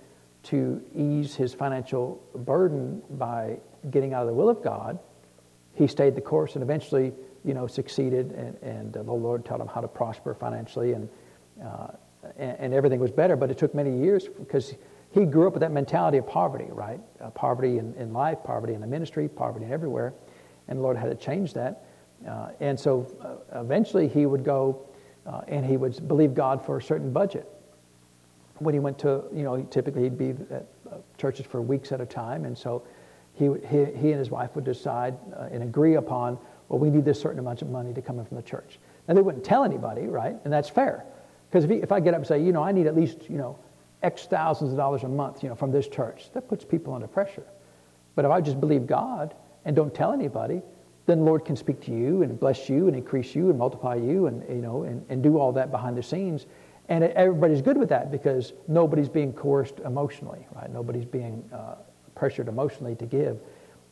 [0.45, 3.59] to ease his financial burden by
[3.91, 4.99] getting out of the will of God,
[5.75, 7.13] he stayed the course and eventually,
[7.45, 8.33] you know, succeeded.
[8.33, 11.09] And, and uh, the Lord taught him how to prosper financially, and,
[11.63, 11.89] uh,
[12.37, 13.37] and, and, everything was better.
[13.37, 14.75] But it took many years because
[15.13, 17.01] he grew up with that mentality of poverty, right?
[17.21, 20.13] Uh, poverty in, in life, poverty in the ministry, poverty everywhere.
[20.69, 21.85] And the Lord had to change that.
[22.29, 23.07] Uh, and so
[23.55, 24.87] uh, eventually he would go
[25.27, 27.49] uh, and he would believe God for a certain budget.
[28.59, 30.67] When he went to, you know, typically he'd be at
[31.17, 32.45] churches for weeks at a time.
[32.45, 32.83] And so
[33.35, 35.17] he, he, he and his wife would decide
[35.51, 38.37] and agree upon, well, we need this certain amount of money to come in from
[38.37, 38.79] the church.
[39.09, 40.37] Now they wouldn't tell anybody, right?
[40.45, 41.05] And that's fair.
[41.49, 43.39] Because if, if I get up and say, you know, I need at least, you
[43.39, 43.59] know,
[44.03, 47.07] X thousands of dollars a month, you know, from this church, that puts people under
[47.07, 47.47] pressure.
[48.15, 50.63] But if I just believe God and don't tell anybody,
[51.11, 53.97] then the Lord can speak to you and bless you and increase you and multiply
[53.97, 56.47] you and, you know, and, and do all that behind the scenes.
[56.89, 60.71] And everybody's good with that because nobody's being coerced emotionally, right?
[60.71, 61.77] Nobody's being uh,
[62.15, 63.39] pressured emotionally to give.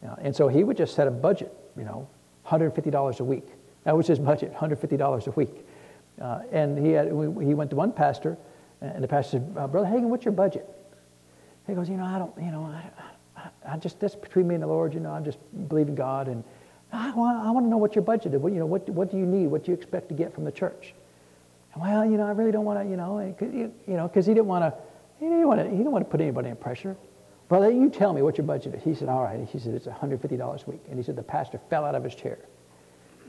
[0.07, 2.09] Uh, and so he would just set a budget, you know,
[2.47, 3.49] $150 a week.
[3.85, 5.67] That was his budget, $150 a week.
[6.21, 7.13] Uh, and he, had, he
[7.55, 8.37] went to one pastor,
[8.81, 10.69] and the pastor said, uh, Brother Hagin, what's your budget?
[11.67, 12.91] He goes, you know, I don't, you know, I,
[13.37, 16.29] I, I just, that's between me and the Lord, you know, I'm just believing God,
[16.29, 16.43] and
[16.93, 18.41] I want, I want to know what your budget is.
[18.41, 19.49] What, you know, what, what do you need?
[19.49, 20.95] What do you expect to get from the church?
[21.75, 24.27] And, well, you know, I really don't want to, you know, you, you know, because
[24.27, 24.81] he didn't want to,
[25.19, 26.97] he didn't want to, he didn't want to put anybody in pressure.
[27.49, 28.83] Brother, you tell me what your budget is.
[28.83, 29.47] He said, all right.
[29.49, 30.81] He said, it's $150 a week.
[30.89, 32.39] And he said, the pastor fell out of his chair.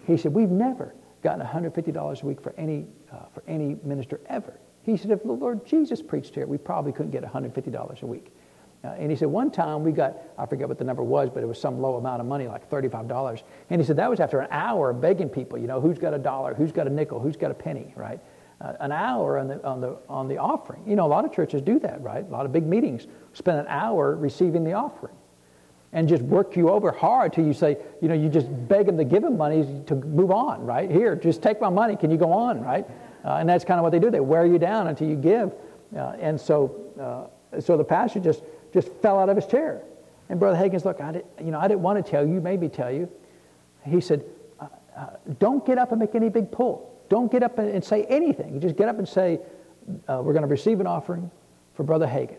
[0.05, 4.59] He said, we've never gotten $150 a week for any, uh, for any minister ever.
[4.83, 8.33] He said, if the Lord Jesus preached here, we probably couldn't get $150 a week.
[8.83, 11.43] Uh, and he said, one time we got, I forget what the number was, but
[11.43, 13.43] it was some low amount of money, like $35.
[13.69, 16.13] And he said, that was after an hour of begging people, you know, who's got
[16.13, 18.21] a dollar, who's got a nickel, who's got a penny, right?
[18.61, 20.81] Uh, an hour on the, on, the, on the offering.
[20.87, 22.25] You know, a lot of churches do that, right?
[22.25, 25.15] A lot of big meetings spend an hour receiving the offering
[25.91, 28.97] and just work you over hard till you say, you know, you just beg them
[28.97, 30.89] to give them money to move on, right?
[30.89, 31.95] Here, just take my money.
[31.95, 32.85] Can you go on, right?
[33.25, 34.09] Uh, and that's kind of what they do.
[34.11, 35.53] They wear you down until you give.
[35.95, 39.81] Uh, and so, uh, so the pastor just, just fell out of his chair.
[40.29, 42.69] And Brother Hagin's, look, I, did, you know, I didn't want to tell you, maybe
[42.69, 43.09] tell you.
[43.83, 44.23] He said,
[44.59, 45.07] uh, uh,
[45.39, 46.95] don't get up and make any big pull.
[47.09, 48.53] Don't get up and, and say anything.
[48.53, 49.39] You just get up and say,
[50.07, 51.31] uh, we're going to receive an offering
[51.73, 52.37] for Brother Hagin.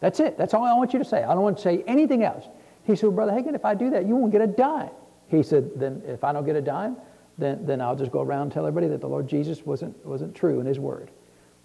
[0.00, 0.38] That's it.
[0.38, 1.22] That's all I want you to say.
[1.22, 2.46] I don't want to say anything else.
[2.84, 4.90] He said, well, Brother Hagin, if I do that, you won't get a dime.
[5.28, 6.96] He said, then if I don't get a dime,
[7.36, 10.34] then, then I'll just go around and tell everybody that the Lord Jesus wasn't, wasn't
[10.34, 11.10] true in his word.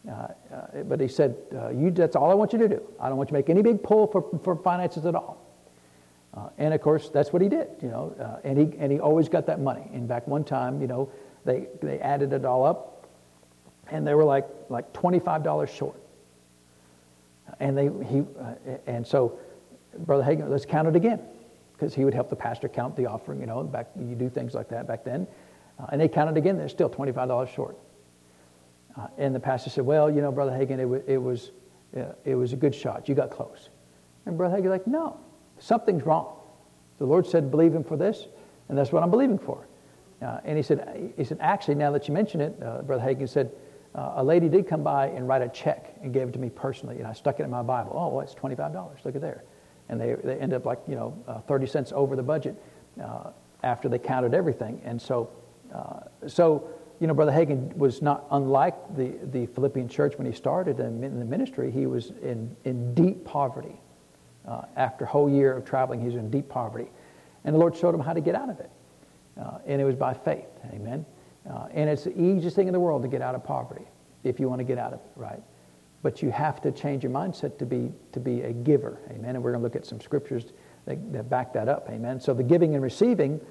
[0.07, 2.81] Uh, uh, but he said, uh, you, that's all I want you to do.
[2.99, 5.41] I don't want you to make any big pull for, for finances at all.
[6.35, 8.99] Uh, and of course, that's what he did, you know, uh, and, he, and he
[8.99, 9.89] always got that money.
[9.93, 11.09] In fact, one time, you know,
[11.45, 13.07] they, they added it all up,
[13.89, 15.99] and they were like, like $25 short.
[17.59, 18.23] And, they, he,
[18.85, 19.39] and so
[19.99, 21.21] Brother Hagin, let's count it again,
[21.73, 24.53] because he would help the pastor count the offering, you know, back, you do things
[24.53, 25.25] like that back then.
[25.89, 27.77] And they counted again, they're still $25 short.
[28.97, 31.51] Uh, and the pastor said, well, you know, Brother Hagin, it, was, it, was,
[31.97, 33.09] uh, it was a good shot.
[33.09, 33.69] You got close.
[34.25, 35.19] And Brother Hagin like, no,
[35.59, 36.37] something's wrong.
[36.99, 38.27] The Lord said, believe him for this,
[38.69, 39.67] and that's what I'm believing for.
[40.21, 43.27] Uh, and he said, he said, actually, now that you mention it, uh, Brother Hagin
[43.27, 43.51] said,
[43.93, 46.49] uh, a lady did come by and write a check and gave it to me
[46.49, 47.93] personally, and I stuck it in my Bible.
[47.95, 49.05] Oh, well, it's $25.
[49.05, 49.43] Look at there.
[49.87, 52.55] And they, they ended up like, you know, 30 cents over the budget
[53.63, 54.81] after they counted everything.
[54.83, 55.29] And so
[55.73, 60.33] uh, so you know, Brother Hagin was not unlike the, the Philippian church when he
[60.33, 61.71] started in, in the ministry.
[61.71, 63.79] He was in, in deep poverty.
[64.47, 66.87] Uh, after a whole year of traveling, he was in deep poverty.
[67.43, 68.69] And the Lord showed him how to get out of it.
[69.39, 70.47] Uh, and it was by faith.
[70.71, 71.05] Amen.
[71.49, 73.85] Uh, and it's the easiest thing in the world to get out of poverty
[74.23, 75.41] if you want to get out of it, right?
[76.01, 78.99] But you have to change your mindset to be, to be a giver.
[79.09, 79.35] Amen.
[79.35, 80.45] And we're going to look at some scriptures
[80.85, 81.89] that, that back that up.
[81.89, 82.19] Amen.
[82.19, 83.41] So the giving and receiving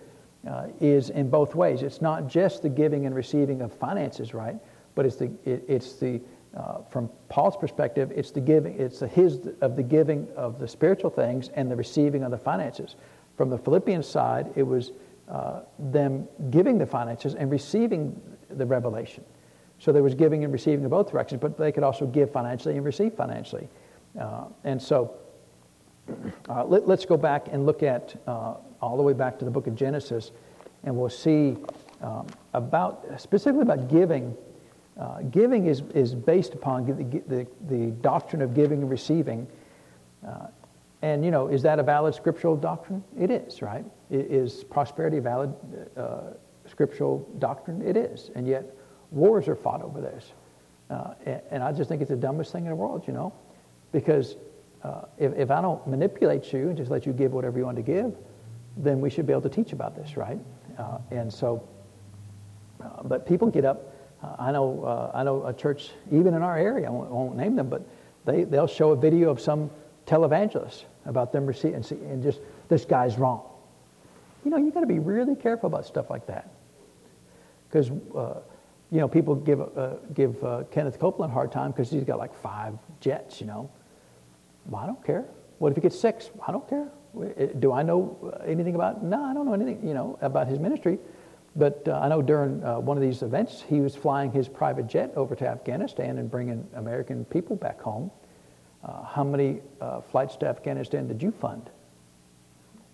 [0.49, 1.83] uh, is in both ways.
[1.83, 4.57] It's not just the giving and receiving of finances, right?
[4.95, 6.21] But it's the, it, it's the
[6.57, 10.69] uh, from Paul's perspective, it's the giving, it's the his of the giving of the
[10.69, 12.95] spiritual things and the receiving of the finances.
[13.37, 14.93] From the Philippian side, it was
[15.29, 19.25] uh, them giving the finances and receiving the revelation.
[19.81, 22.77] So there was giving and receiving in both directions, but they could also give financially
[22.77, 23.69] and receive financially.
[24.19, 25.17] Uh, and so
[26.49, 28.55] uh, let, us go back and look at uh,
[28.85, 30.31] all the way back to the book of Genesis,
[30.85, 31.57] and we'll see
[32.03, 34.37] um, about specifically about giving.
[35.01, 39.45] Uh, giving is, is based upon the, the, the, doctrine of giving and receiving.
[40.25, 40.47] Uh,
[41.03, 43.03] and, you know, is that a valid scriptural doctrine?
[43.19, 43.85] It is, right?
[44.09, 45.53] Is prosperity a valid
[45.97, 46.35] uh,
[46.71, 47.83] scriptural doctrine?
[47.83, 48.31] It is.
[48.37, 48.67] And yet,
[49.11, 50.33] wars are fought over this.
[50.89, 53.33] Uh, and, and I just think it's the dumbest thing in the world, you know?
[53.91, 54.37] Because
[54.85, 57.79] uh, if, if I don't manipulate you and just let you give whatever you want
[57.79, 58.17] to give,
[58.77, 60.39] then we should be able to teach about this, right?
[60.79, 61.67] Uh, and so,
[62.83, 63.95] uh, but people get up.
[64.23, 67.37] Uh, I know, uh, I know a church, even in our area, I won't, won't,
[67.37, 67.87] name them, but
[68.25, 69.71] they, they'll show a video of some
[70.07, 73.43] televangelist about them receiving, and, and just, this guy's wrong.
[74.45, 76.51] You know, you got to be really careful about stuff like that.
[77.69, 78.41] Because, uh,
[78.91, 82.35] you know, people give, uh, give Kenneth Copeland a hard time because he's got like
[82.35, 83.71] five jets, you know.
[84.67, 85.25] Well, I don't care.
[85.59, 86.31] What if he gets six?
[86.47, 86.89] I don't care.
[87.59, 89.03] Do I know anything about?
[89.05, 90.99] No, I don't know anything, you know, about his ministry.
[91.57, 94.89] But uh, I know during uh, one of these events, he was flying his private
[94.89, 98.11] jet over to Afghanistan and bringing American people back home.
[98.85, 101.71] Uh, how many uh, flights to Afghanistan did you fund?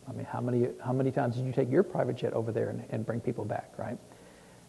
[0.08, 2.68] I mean, how many, how many times did you take your private jet over there
[2.68, 3.98] and, and bring people back, right?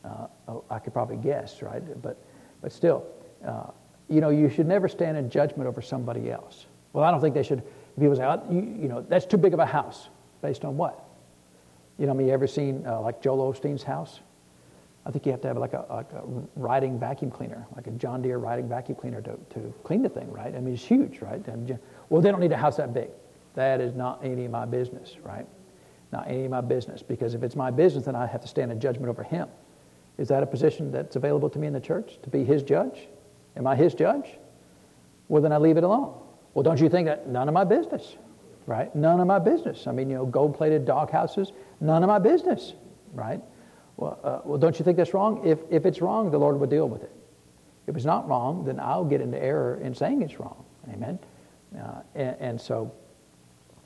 [0.06, 1.82] Uh, oh, I could probably guess, right?
[2.02, 2.18] But,
[2.62, 3.06] but still,
[3.46, 3.72] uh,
[4.08, 6.66] you know, you should never stand in judgment over somebody else.
[6.94, 7.64] Well, I don't think they should
[8.00, 10.10] People say, oh, you, you, know, that's too big of a house.
[10.42, 11.04] Based on what?
[11.98, 14.22] You know, mean, you ever seen uh, like Joel Osteen's house?
[15.06, 16.24] I think you have to have like a, like a
[16.56, 20.32] riding vacuum cleaner, like a John Deere riding vacuum cleaner to, to clean the thing,
[20.32, 20.56] right?
[20.56, 21.42] I mean, it's huge, right?
[22.10, 23.10] Well, they don't need a house that big.
[23.56, 25.48] That is not any of my business, right?
[26.12, 27.02] Not any of my business.
[27.02, 29.48] Because if it's my business, then I have to stand in judgment over him.
[30.18, 33.08] Is that a position that's available to me in the church to be his judge?
[33.56, 34.28] Am I his judge?
[35.30, 36.14] Well, then I leave it alone.
[36.54, 37.28] Well, don't you think that?
[37.28, 38.16] None of my business,
[38.66, 38.94] right?
[38.96, 39.88] None of my business.
[39.88, 42.74] I mean, you know, gold plated dog houses, none of my business,
[43.14, 43.42] right?
[43.98, 45.46] Well, uh, well, don't you think that's wrong?
[45.46, 47.12] If, if it's wrong, the Lord will deal with it.
[47.88, 50.64] If it's not wrong, then I'll get into error in saying it's wrong.
[50.92, 51.20] Amen?
[51.78, 52.92] Uh, and, and, so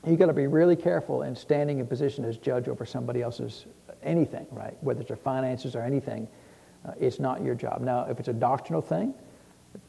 [0.06, 3.66] you've got to be really careful in standing in position as judge over somebody else's
[4.02, 4.76] anything, right?
[4.80, 6.28] Whether it's their finances or anything,
[6.84, 7.80] uh, it's not your job.
[7.80, 9.14] Now, if it's a doctrinal thing,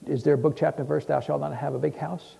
[0.05, 2.37] is there a book, chapter, verse, thou shalt not have a big house?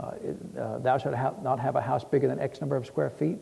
[0.00, 0.12] Uh,
[0.58, 3.38] uh, thou shalt have, not have a house bigger than X number of square feet.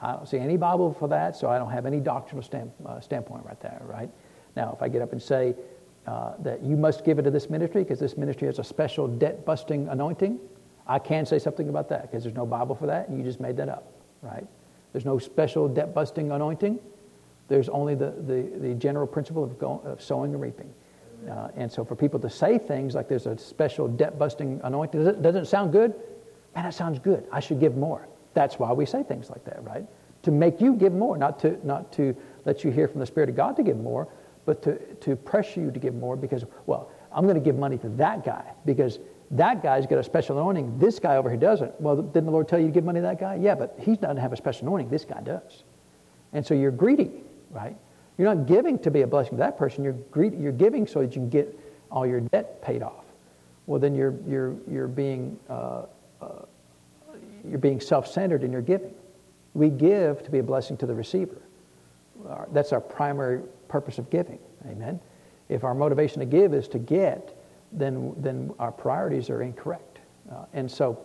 [0.00, 2.44] I don't see any Bible for that, so I don't have any doctrinal
[2.84, 4.10] uh, standpoint right there, right?
[4.54, 5.54] Now, if I get up and say
[6.06, 9.08] uh, that you must give it to this ministry because this ministry has a special
[9.08, 10.38] debt busting anointing,
[10.86, 13.40] I can say something about that because there's no Bible for that, and you just
[13.40, 13.90] made that up,
[14.22, 14.46] right?
[14.92, 16.78] There's no special debt busting anointing.
[17.48, 20.72] There's only the, the, the general principle of, go, of sowing and reaping.
[21.28, 25.04] Uh, and so for people to say things like there's a special debt busting anointing,
[25.04, 25.94] does it, doesn't it sound good?
[26.54, 27.26] Man, that sounds good.
[27.32, 28.08] I should give more.
[28.34, 29.86] That's why we say things like that, right?
[30.22, 33.28] To make you give more, not to, not to let you hear from the Spirit
[33.28, 34.08] of God to give more,
[34.44, 37.78] but to, to pressure you to give more because, well, I'm going to give money
[37.78, 38.98] to that guy because
[39.32, 40.78] that guy's got a special anointing.
[40.78, 41.80] This guy over here doesn't.
[41.80, 43.36] Well, didn't the Lord tell you to give money to that guy?
[43.36, 44.88] Yeah, but he doesn't have a special anointing.
[44.88, 45.64] This guy does.
[46.32, 47.10] And so you're greedy,
[47.50, 47.76] right?
[48.18, 49.84] You're not giving to be a blessing to that person.
[49.84, 51.58] You're, greedy, you're giving so that you can get
[51.90, 53.04] all your debt paid off.
[53.66, 55.82] Well, then you're, you're, you're being, uh,
[56.22, 56.28] uh,
[57.48, 58.94] you're being self-centered in your giving.
[59.54, 61.36] We give to be a blessing to the receiver.
[62.52, 64.38] That's our primary purpose of giving.
[64.66, 64.98] Amen.
[65.48, 67.36] If our motivation to give is to get,
[67.72, 69.98] then, then our priorities are incorrect.
[70.30, 70.98] Uh, and so,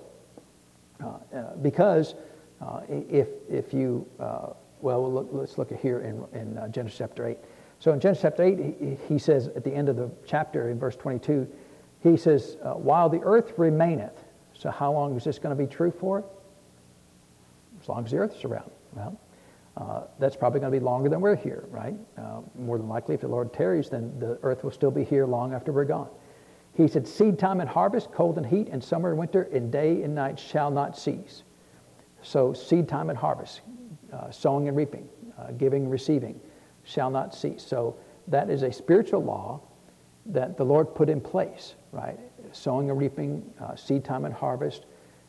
[1.04, 2.16] uh, uh, because
[2.62, 4.06] uh, if, if you
[4.82, 7.38] well, look, let's look at here in, in uh, Genesis chapter 8.
[7.80, 10.80] So in Genesis chapter 8, he, he, says at the end of the chapter in
[10.80, 11.48] verse 22,
[12.00, 14.24] he says, uh, While the earth remaineth.
[14.54, 16.24] So how long is this going to be true for?
[17.82, 18.70] As long as the earth is around.
[18.94, 19.20] Well,
[19.78, 21.96] uh, that's probably going to be longer than we're here, right?
[22.18, 25.26] Uh, more than likely, if the Lord tarries, then the earth will still be here
[25.26, 26.10] long after we're gone.
[26.74, 30.04] He said, Seed time and harvest, cold and heat, and summer and winter, and day
[30.04, 31.44] and night shall not cease.
[32.22, 33.62] So, seed time and harvest,
[34.14, 35.08] uh, sowing and reaping,
[35.38, 36.40] uh, giving and receiving,
[36.84, 37.64] shall not cease.
[37.64, 37.96] So,
[38.28, 39.60] that is a spiritual law
[40.28, 42.20] that the Lord put in place, right?
[42.52, 44.86] Sowing and reaping, uh, seed time and harvest.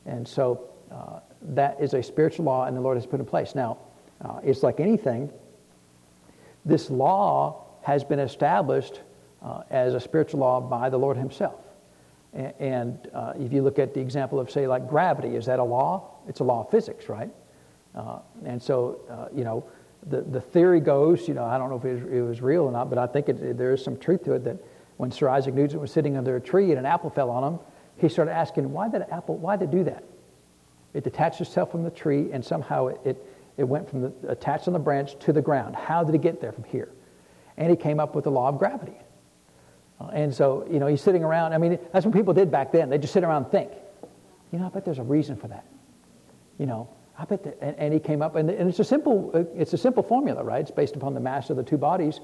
[0.06, 3.54] And so, uh, that is a spiritual law, and the Lord has put in place.
[3.54, 3.78] Now,
[4.20, 5.30] uh, it's like anything,
[6.64, 9.00] this law has been established
[9.42, 11.60] uh, as a spiritual law by the Lord Himself.
[12.32, 15.64] And, uh, if you look at the example of, say, like gravity, is that a
[15.64, 16.10] law?
[16.28, 17.30] It's a law of physics, right?
[17.94, 19.64] Uh, and so, uh, you know,
[20.08, 22.64] the, the theory goes, you know, I don't know if it was, it was real
[22.64, 24.56] or not, but I think it, it, there is some truth to it that
[24.96, 27.60] when Sir Isaac Newton was sitting under a tree and an apple fell on him,
[27.96, 30.04] he started asking, why did apple, why did it do that?
[30.94, 33.26] It detached itself from the tree and somehow it, it,
[33.56, 35.76] it went from the, attached on the branch to the ground.
[35.76, 36.88] How did it get there from here?
[37.56, 38.96] And he came up with the law of gravity.
[40.00, 41.52] Uh, and so, you know, he's sitting around.
[41.52, 42.90] I mean, that's what people did back then.
[42.90, 43.70] They just sit around and think.
[44.50, 45.66] You know, I bet there's a reason for that.
[46.58, 46.88] You know,
[47.18, 49.78] I bet that, and, and he came up, and, and, it's a simple, it's a
[49.78, 50.60] simple formula, right?
[50.60, 52.20] It's based upon the mass of the two bodies,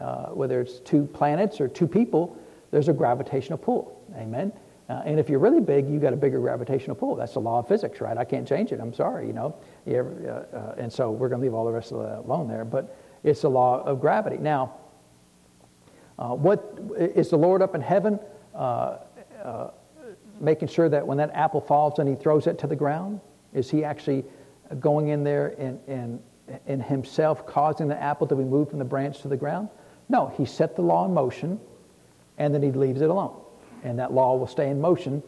[0.00, 2.36] uh, whether it's two planets or two people.
[2.70, 4.02] There's a gravitational pull.
[4.16, 4.52] Amen.
[4.88, 7.16] Uh, and if you're really big, you've got a bigger gravitational pull.
[7.16, 8.16] That's the law of physics, right?
[8.16, 8.78] I can't change it.
[8.78, 9.56] I'm sorry, you know.
[9.84, 12.18] You ever, uh, uh, and so we're going to leave all the rest of that
[12.18, 12.64] alone there.
[12.64, 14.36] But it's the law of gravity.
[14.36, 14.74] Now,
[16.18, 18.20] uh, what is the Lord up in heaven
[18.54, 18.98] uh,
[19.42, 19.70] uh,
[20.40, 23.20] making sure that when that apple falls and he throws it to the ground?
[23.56, 24.24] Is he actually
[24.78, 26.22] going in there and, and,
[26.66, 29.70] and himself causing the apple to be moved from the branch to the ground?
[30.08, 31.58] No, he set the law in motion
[32.38, 33.40] and then he leaves it alone
[33.82, 35.22] and that law will stay in motion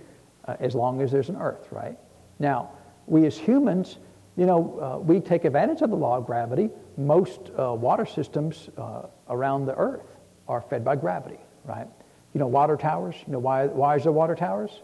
[0.46, 1.96] uh, as long as there's an earth, right?
[2.38, 2.70] Now,
[3.06, 3.98] we as humans,
[4.36, 6.70] you know, uh, we take advantage of the law of gravity.
[6.96, 10.06] Most uh, water systems uh, around the earth
[10.46, 11.86] are fed by gravity, right?
[12.34, 14.82] You know, water towers, you know, why, why is there water towers?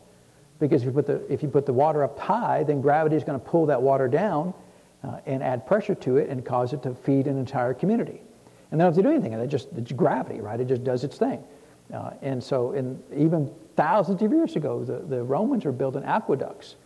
[0.58, 3.24] Because if you put the, if you put the water up high, then gravity is
[3.24, 4.54] going to pull that water down
[5.02, 8.20] uh, and add pressure to it and cause it to feed an entire community.
[8.70, 9.32] And they don't have to do anything.
[9.32, 10.58] It just, it's gravity, right?
[10.58, 11.42] It just does its thing.
[11.92, 16.76] Uh, and so, in, even thousands of years ago, the, the Romans were building aqueducts.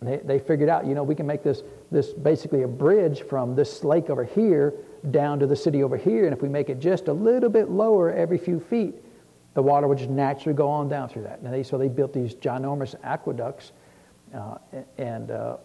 [0.00, 3.22] And they, they figured out, you know, we can make this, this basically a bridge
[3.22, 4.74] from this lake over here
[5.10, 6.24] down to the city over here.
[6.24, 8.94] And if we make it just a little bit lower every few feet,
[9.54, 11.38] the water would just naturally go on down through that.
[11.40, 13.72] And they, so they built these ginormous aqueducts
[14.34, 14.58] uh,
[14.98, 15.56] and uh,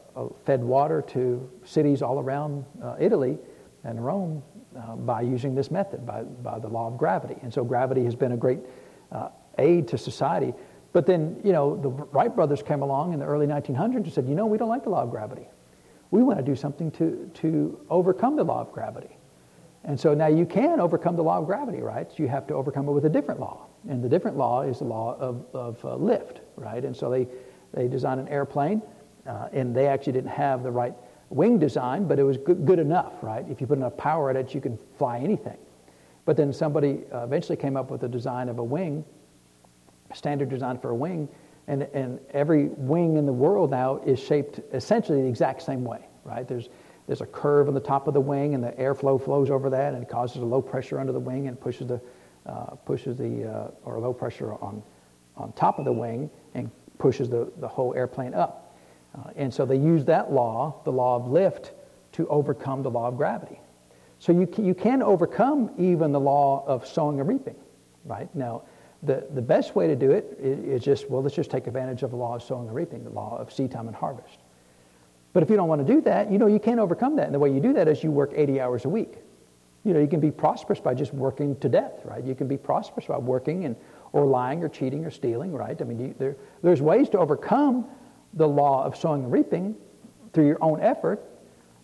[0.46, 3.38] fed water to cities all around uh, Italy
[3.84, 4.44] and Rome
[4.78, 7.36] uh, by using this method, by, by the law of gravity.
[7.42, 8.60] And so gravity has been a great
[9.12, 10.54] uh, aid to society.
[10.92, 14.28] But then, you know, the Wright brothers came along in the early 1900s and said,
[14.28, 15.48] you know, we don't like the law of gravity.
[16.12, 19.16] We want to do something to, to overcome the law of gravity.
[19.86, 22.08] And so now you can overcome the law of gravity, right?
[22.18, 23.68] You have to overcome it with a different law.
[23.88, 26.84] And the different law is the law of, of uh, lift, right?
[26.84, 27.28] And so they,
[27.74, 28.82] they designed an airplane,
[29.26, 30.94] uh, and they actually didn't have the right
[31.30, 33.46] wing design, but it was good, good, enough, right?
[33.50, 35.58] If you put enough power at it, you can fly anything.
[36.26, 39.06] But then somebody uh, eventually came up with a design of a wing
[40.14, 41.28] standard design for a wing,
[41.68, 46.06] and, and every wing in the world now is shaped essentially the exact same way,
[46.24, 46.48] right?
[46.48, 46.70] There's,
[47.10, 49.96] there's a curve on the top of the wing, and the airflow flows over that,
[49.96, 52.00] and causes a low pressure under the wing and pushes the,
[52.46, 54.84] uh, pushes the uh, or low pressure on,
[55.36, 58.78] on top of the wing and pushes the, the whole airplane up.
[59.18, 61.72] Uh, and so they use that law, the law of lift,
[62.12, 63.60] to overcome the law of gravity.
[64.20, 67.56] So you can, you can overcome even the law of sowing and reaping,
[68.06, 68.30] right?
[68.36, 68.62] Now,
[69.02, 72.12] the, the best way to do it is just, well, let's just take advantage of
[72.12, 74.39] the law of sowing and reaping, the law of seed time and harvest.
[75.34, 77.26] But if you don't want to do that, you know, you can't overcome that.
[77.26, 79.16] And the way you do that is you work 80 hours a week.
[79.84, 82.24] You know, you can be prosperous by just working to death, right?
[82.24, 83.76] You can be prosperous by working and,
[84.12, 85.80] or lying or cheating or stealing, right?
[85.80, 87.86] I mean, you, there, there's ways to overcome
[88.34, 89.76] the law of sowing and reaping
[90.34, 91.24] through your own effort,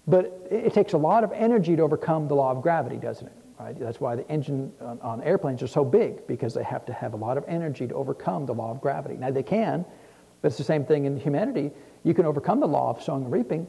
[0.08, 3.28] but it, it takes a lot of energy to overcome the law of gravity, doesn't
[3.28, 3.34] it?
[3.60, 3.80] Right?
[3.80, 7.14] That's why the engine on, on, airplanes are so big because they have to have
[7.14, 9.16] a lot of energy to overcome the law of gravity.
[9.16, 9.86] Now they can,
[10.46, 11.72] but it's the same thing in humanity.
[12.04, 13.66] You can overcome the law of sowing and reaping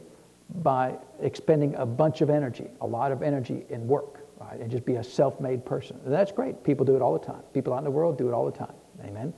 [0.61, 4.59] by expending a bunch of energy, a lot of energy in work, right?
[4.59, 5.99] And just be a self-made person.
[6.05, 6.63] And that's great.
[6.63, 7.41] People do it all the time.
[7.51, 8.75] People out in the world do it all the time.
[9.03, 9.33] Amen.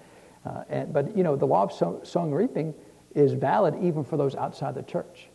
[0.45, 2.73] Uh, and, but you know, the law of sow, sowing and reaping
[3.15, 5.29] is valid even for those outside the church.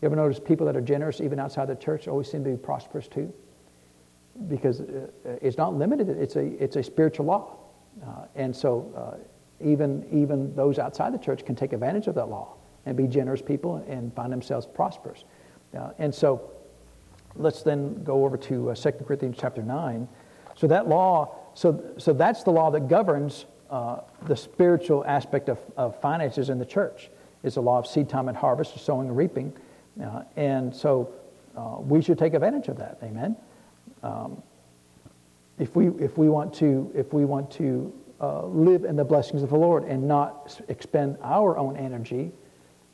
[0.00, 2.56] You ever notice people that are generous even outside the church always seem to be
[2.56, 3.34] prosperous too?
[4.48, 6.08] because uh, it's not limited.
[6.08, 7.56] It's a, it's a spiritual law.
[8.06, 9.18] Uh, and so uh,
[9.62, 12.54] even, even those outside the church can take advantage of that law
[12.86, 15.24] and be generous people and find themselves prosperous.
[15.76, 16.50] Uh, and so
[17.36, 20.08] let's then go over to uh, 2 Corinthians chapter 9.
[20.56, 25.58] So that law, so, so that's the law that governs uh, the spiritual aspect of,
[25.76, 27.08] of finances in the church.
[27.42, 29.52] It's the law of seed time and harvest, sowing and reaping.
[30.02, 31.12] Uh, and so
[31.56, 32.98] uh, we should take advantage of that.
[33.02, 33.36] Amen.
[34.02, 34.42] Um,
[35.58, 37.92] if we, if we want to, if we want to
[38.22, 42.32] uh, live in the blessings of the Lord and not expend our own energy,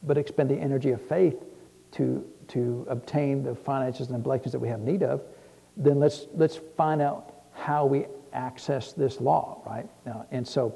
[0.03, 1.45] but expend the energy of faith
[1.93, 5.23] to, to obtain the finances and the blessings that we have need of,
[5.77, 9.89] then let's, let's find out how we access this law, right?
[10.07, 10.75] Uh, and so,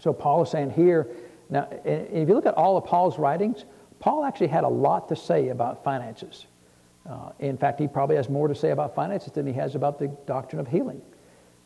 [0.00, 1.08] so Paul is saying here,
[1.50, 3.64] now, if you look at all of Paul's writings,
[4.00, 6.46] Paul actually had a lot to say about finances.
[7.08, 9.98] Uh, in fact, he probably has more to say about finances than he has about
[9.98, 11.00] the doctrine of healing.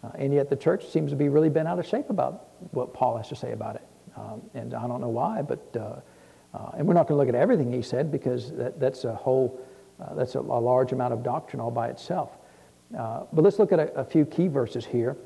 [0.02, 2.92] Uh, and yet the church seems to be really bent out of shape about what
[2.92, 3.86] Paul has to say about it.
[4.16, 7.28] Um, and I don't know why, but, uh, uh and we're not going to look
[7.28, 9.60] at everything he said because that, that's a whole,
[10.00, 12.30] uh, that's a, a, large amount of doctrine all by itself.
[12.98, 15.16] Uh, but let's look at a, a few key verses here.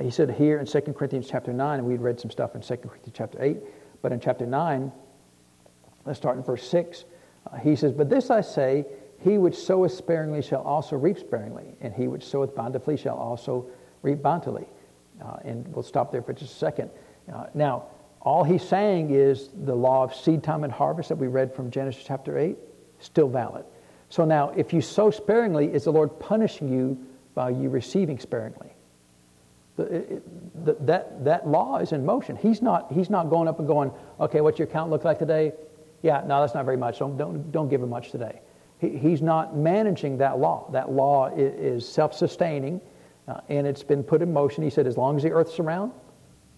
[0.00, 2.76] he said here in 2 Corinthians chapter 9, and we'd read some stuff in 2
[2.76, 3.58] Corinthians chapter 8,
[4.02, 4.92] but in chapter 9,
[6.04, 7.04] let's start in verse 6.
[7.62, 8.84] he says, But this I say,
[9.20, 13.66] he which soweth sparingly shall also reap sparingly, and he which soweth bountifully shall also
[14.02, 14.66] reap bountifully.
[15.24, 16.90] Uh, and we'll stop there for just a second.
[17.32, 17.84] Uh, now,
[18.20, 21.70] all he's saying is the law of seed time and harvest that we read from
[21.70, 22.56] Genesis chapter 8,
[22.98, 23.64] still valid.
[24.08, 26.98] So now, if you sow sparingly, is the Lord punishing you
[27.34, 28.70] by you receiving sparingly?
[29.76, 32.36] The, it, the, that, that law is in motion.
[32.36, 35.52] He's not, he's not going up and going, okay, what's your account look like today?
[36.02, 36.98] Yeah, no, that's not very much.
[36.98, 38.40] Don't, don't, don't give him much today.
[38.78, 40.68] He, he's not managing that law.
[40.72, 42.80] That law is, is self sustaining
[43.28, 44.62] uh, and it's been put in motion.
[44.62, 45.92] He said, as long as the earth's around,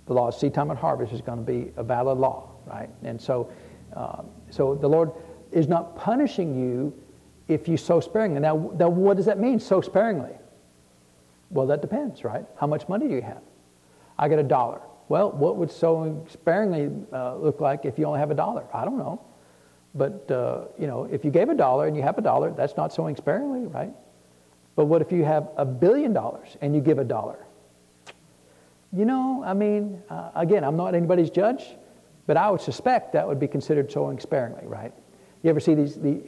[0.07, 2.91] the law of seed time and harvest is going to be a valid law, right?
[3.03, 3.51] And so,
[3.95, 5.13] uh, so the Lord
[5.53, 6.93] is not punishing you
[7.47, 8.41] if you sow sparingly.
[8.41, 10.33] Now, now, what does that mean, sow sparingly?
[11.51, 12.45] Well, that depends, right?
[12.57, 13.43] How much money do you have?
[14.19, 14.81] I got a dollar.
[15.09, 18.67] Well, what would sowing sparingly uh, look like if you only have a dollar?
[18.75, 19.25] I don't know.
[19.95, 22.77] But, uh, you know, if you gave a dollar and you have a dollar, that's
[22.77, 23.93] not sowing sparingly, right?
[24.79, 27.45] But what if you have a billion dollars and you give a dollar?
[28.93, 31.65] You know, I mean, uh, again, I'm not anybody's judge,
[32.29, 34.93] but I would suspect that would be considered sowing sparingly, right?
[35.43, 36.23] You ever see these, the,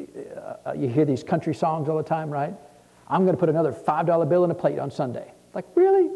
[0.66, 2.52] uh, you hear these country songs all the time, right?
[3.06, 5.32] I'm going to put another $5 bill in a plate on Sunday.
[5.54, 6.10] Like, really?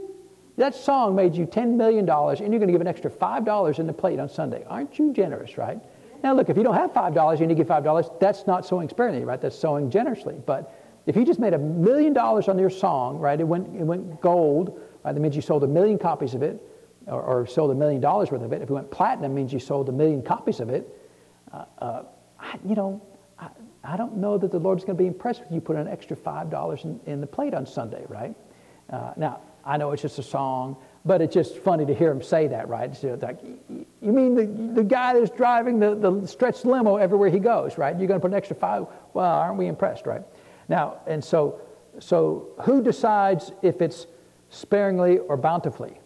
[0.56, 3.86] That song made you $10 million and you're going to give an extra $5 in
[3.86, 4.64] the plate on Sunday.
[4.66, 5.78] Aren't you generous, right?
[6.24, 9.24] Now, look, if you don't have $5 and you give $5, that's not sowing sparingly,
[9.24, 9.40] right?
[9.40, 10.42] That's sowing generously.
[10.44, 13.84] But if you just made a million dollars on your song, right, it went, it
[13.84, 16.62] went gold, right, that means you sold a million copies of it,
[17.06, 18.62] or, or sold a million dollars worth of it.
[18.62, 20.88] If it went platinum, means you sold a million copies of it.
[21.52, 22.02] Uh, uh,
[22.40, 23.02] I, you know,
[23.38, 23.48] I,
[23.84, 26.16] I, don't know that the Lord's going to be impressed with you putting an extra
[26.16, 28.34] $5 in, in the plate on Sunday, right?
[28.90, 32.22] Uh, now, I know it's just a song, but it's just funny to hear him
[32.22, 32.90] say that, right?
[33.02, 37.78] Like, you mean the, the guy that's driving the, the stretched limo everywhere he goes,
[37.78, 37.96] right?
[37.98, 38.86] You're going to put an extra five?
[39.12, 40.22] Well, aren't we impressed, right?
[40.68, 41.60] Now, and so,
[41.98, 44.06] so who decides if it's
[44.50, 46.00] sparingly or bountifully?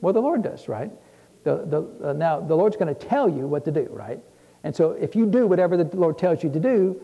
[0.00, 0.90] Well, the Lord does, right?
[1.44, 4.20] The, the, uh, now, the Lord's going to tell you what to do, right?
[4.64, 7.00] And so if you do whatever the Lord tells you to do,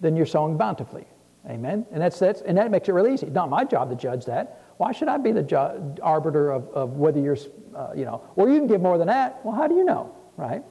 [0.00, 1.06] then you're sowing bountifully.
[1.48, 1.84] Amen?
[1.90, 3.26] And, that's, that's, and that makes it really easy.
[3.26, 4.60] It's not my job to judge that.
[4.76, 7.36] Why should I be the ju- arbiter of, of whether you're,
[7.74, 9.44] uh, you know, or you can give more than that?
[9.44, 10.62] Well, how do you know, right?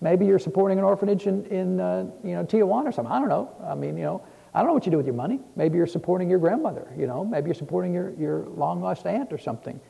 [0.00, 3.12] Maybe you're supporting an orphanage in, in uh, you know, Tijuana or something.
[3.12, 3.50] I don't know.
[3.66, 4.22] I mean, you know,
[4.52, 5.40] I don't know what you do with your money.
[5.56, 7.24] Maybe you're supporting your grandmother, you know.
[7.24, 9.80] Maybe you're supporting your, your long-lost aunt or something.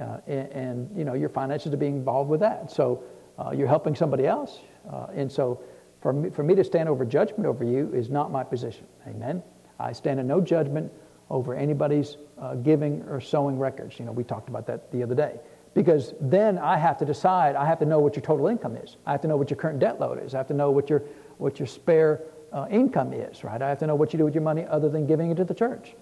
[0.00, 2.70] Uh, and, and, you know, your finances are being involved with that.
[2.70, 3.02] So
[3.38, 4.58] uh, you're helping somebody else.
[4.90, 5.62] Uh, and so
[6.00, 8.86] for me, for me to stand over judgment over you is not my position.
[9.06, 9.42] Amen?
[9.78, 10.92] I stand in no judgment
[11.30, 13.98] over anybody's uh, giving or sowing records.
[13.98, 15.40] You know, we talked about that the other day
[15.74, 18.96] because then I have to decide, I have to know what your total income is.
[19.06, 20.34] I have to know what your current debt load is.
[20.34, 21.02] I have to know what your,
[21.38, 23.60] what your spare uh, income is, right?
[23.62, 25.44] I have to know what you do with your money other than giving it to
[25.44, 25.94] the church.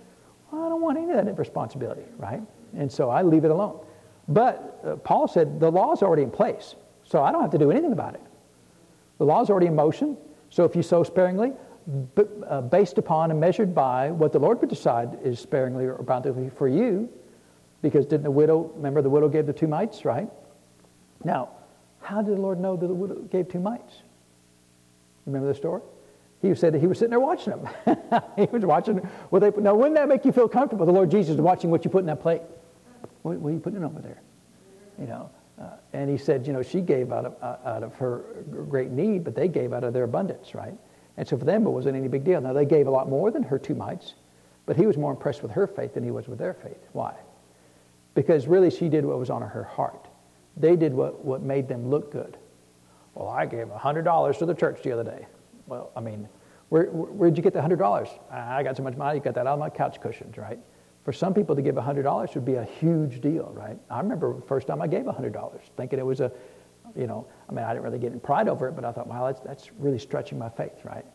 [0.51, 2.41] Well, I don't want any of that responsibility, right?
[2.77, 3.81] And so I leave it alone.
[4.29, 7.59] But uh, Paul said the law is already in place, so I don't have to
[7.59, 8.23] do anything about it.
[9.19, 10.17] The law is already in motion,
[10.51, 11.53] so if you sow sparingly,
[12.15, 16.03] b- uh, based upon and measured by what the Lord would decide is sparingly or
[16.03, 17.09] bountifully for you,
[17.83, 20.29] because didn't the widow, remember the widow gave the two mites, right?
[21.25, 21.51] Now,
[22.01, 24.03] how did the Lord know that the widow gave two mites?
[25.27, 25.83] Remember the story?
[26.41, 27.69] He said that he was sitting there watching them.
[28.37, 28.99] he was watching
[29.31, 29.63] what they put.
[29.63, 30.87] Now, wouldn't that make you feel comfortable?
[30.87, 32.43] The Lord Jesus is watching what you put in that plate.
[33.23, 34.23] What, what are you putting over there?
[35.01, 37.95] You know, uh, and he said, you know, she gave out of, uh, out of
[37.97, 40.75] her great need, but they gave out of their abundance, right?
[41.17, 42.41] And so for them, it wasn't any big deal.
[42.41, 44.15] Now, they gave a lot more than her two mites,
[44.67, 46.79] but he was more impressed with her faith than he was with their faith.
[46.93, 47.15] Why?
[48.19, 50.09] Because really, she did what was on her heart.
[50.57, 52.37] They did what, what made them look good.
[53.15, 55.25] Well, I gave $100 to the church the other day.
[55.69, 56.29] Well, I mean,
[56.69, 58.09] where, where'd you get the $100?
[58.33, 60.59] I got so much money, you got that out of my couch cushions, right?
[61.05, 63.79] For some people to give $100 would be a huge deal, right?
[63.89, 66.33] I remember the first time I gave $100, thinking it was a,
[66.97, 69.07] you know, I mean, I didn't really get in pride over it, but I thought,
[69.07, 71.07] wow, that's, that's really stretching my faith, right?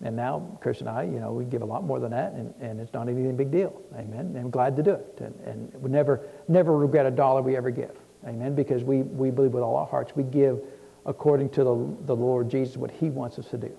[0.00, 2.54] And now, Chris and I, you know, we give a lot more than that, and,
[2.60, 3.82] and it's not anything big deal.
[3.94, 4.20] Amen.
[4.20, 5.18] And I'm glad to do it.
[5.20, 7.96] And, and we never, never regret a dollar we ever give.
[8.26, 8.54] Amen.
[8.54, 10.60] Because we, we believe with all our hearts we give
[11.04, 13.76] according to the, the Lord Jesus what he wants us to do.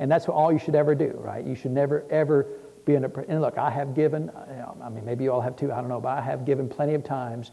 [0.00, 1.44] And that's all you should ever do, right?
[1.44, 2.46] You should never, ever
[2.86, 3.10] be in a.
[3.28, 4.30] And look, I have given,
[4.82, 6.94] I mean, maybe you all have too, I don't know, but I have given plenty
[6.94, 7.52] of times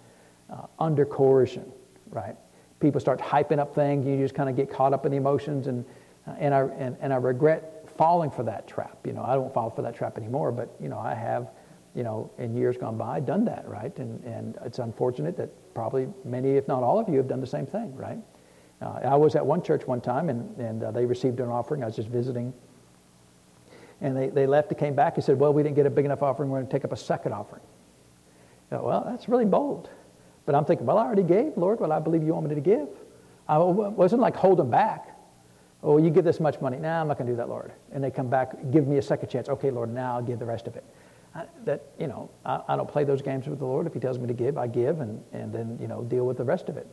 [0.49, 1.69] uh, under coercion,
[2.09, 2.35] right?
[2.79, 5.67] People start hyping up things, you just kind of get caught up in the emotions,
[5.67, 5.83] and,
[6.25, 8.99] uh, and, I, and, and I regret falling for that trap.
[9.05, 11.49] You know, I don't fall for that trap anymore, but, you know, I have,
[11.95, 13.97] you know, in years gone by, done that, right?
[13.97, 17.47] And, and it's unfortunate that probably many, if not all of you, have done the
[17.47, 18.19] same thing, right?
[18.81, 21.81] Uh, I was at one church one time, and, and uh, they received an offering.
[21.83, 22.53] I was just visiting.
[24.01, 26.05] And they, they left and came back and said, Well, we didn't get a big
[26.05, 26.49] enough offering.
[26.49, 27.63] We're going to take up a second offering.
[28.69, 29.89] Well, that's really bold.
[30.45, 32.61] But I'm thinking, Well, I already gave, Lord, what I believe you want me to
[32.61, 32.87] give.
[33.47, 35.16] I wasn't like holding back.
[35.83, 36.77] Oh, you give this much money.
[36.77, 37.71] Now nah, I'm not going to do that, Lord.
[37.91, 39.47] And they come back, give me a second chance.
[39.47, 40.83] Okay, Lord, now I'll give the rest of it.
[41.65, 43.85] That, you know, I, I, don't play those games with the Lord.
[43.85, 46.37] If he tells me to give, I give and, and then, you know, deal with
[46.37, 46.87] the rest of it.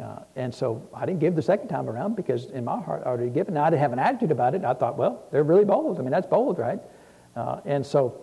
[0.00, 3.10] Uh, and so I didn't give the second time around because in my heart I
[3.10, 3.52] already given.
[3.52, 4.64] Now I didn't have an attitude about it.
[4.64, 5.98] I thought, well, they're really bold.
[5.98, 6.80] I mean, that's bold, right?
[7.36, 8.18] Uh, and so,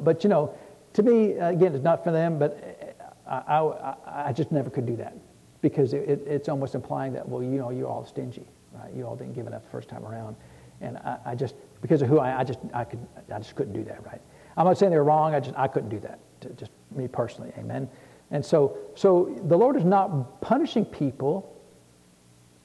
[0.00, 0.54] but you know,
[0.92, 3.94] to me, again, it's not for them, but I, I,
[4.28, 5.16] I just never could do that
[5.62, 8.92] because it, it, it's almost implying that, well, you know, you're all stingy, right?
[8.94, 10.36] You all didn't give enough the first time around.
[10.80, 12.98] And I, I just, because of who I, I just, I could,
[13.32, 14.20] I just couldn't do that, right?
[14.56, 15.34] I'm not saying they're wrong.
[15.34, 16.18] I just, I couldn't do that.
[16.56, 17.88] Just me personally, amen.
[18.32, 21.56] And so, so the Lord is not punishing people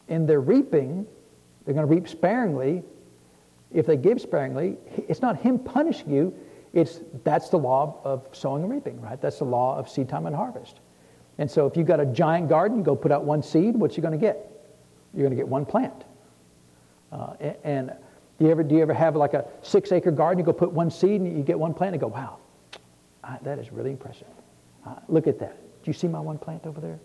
[0.07, 1.05] in their reaping.
[1.65, 2.83] They're going to reap sparingly.
[3.71, 4.77] If they give sparingly,
[5.07, 6.33] it's not Him punishing you.
[6.73, 9.21] It's that's the law of sowing and reaping, right?
[9.21, 10.79] That's the law of seed time and harvest.
[11.37, 13.75] And so, if you've got a giant garden, go put out one seed.
[13.75, 14.51] What you going to get?
[15.13, 16.03] You're going to get one plant.
[17.11, 17.33] Uh,
[17.63, 17.93] and
[18.37, 20.39] do you ever do you ever have like a six acre garden?
[20.39, 22.37] You go put one seed and you get one plant and go, wow,
[23.43, 24.27] that is really impressive.
[24.85, 25.57] Uh, look at that.
[25.83, 26.99] Do you see my one plant over there?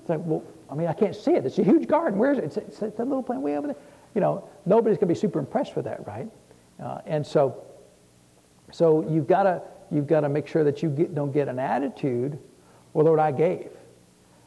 [0.00, 1.46] It's like, well, I mean, I can't see it.
[1.46, 2.18] It's a huge garden.
[2.18, 2.44] Where is it?
[2.44, 3.76] It's, it's, it's that little plant way over there.
[4.14, 6.28] You know, nobody's going to be super impressed with that, right?
[6.82, 7.62] Uh, and so,
[8.70, 11.58] so you've got to you've got to make sure that you get, don't get an
[11.58, 12.38] attitude,
[12.92, 13.70] well, Lord, I gave.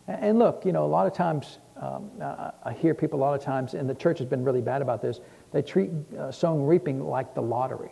[0.08, 3.42] And, look, you know, a lot of times um, I, hear people a lot of
[3.44, 5.20] times, and the church has been really bad about this.
[5.52, 7.92] They treat uh, sowing reaping like the lottery.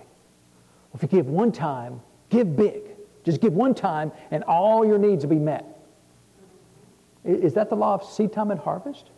[0.93, 2.93] If you give one time, give big.
[3.23, 5.65] Just give one time and all your needs will be met.
[7.23, 9.09] Is that the law of seed time and harvest?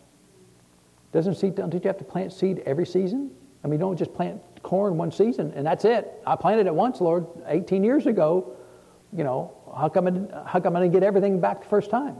[1.12, 3.30] Doesn't seed, don't you have to plant seed every season?
[3.64, 6.12] I mean, don't just plant corn one season and that's it.
[6.24, 8.56] I planted it once, Lord, 18 years ago.
[9.12, 12.16] You know, how come, I, how come I didn't get everything back the first time?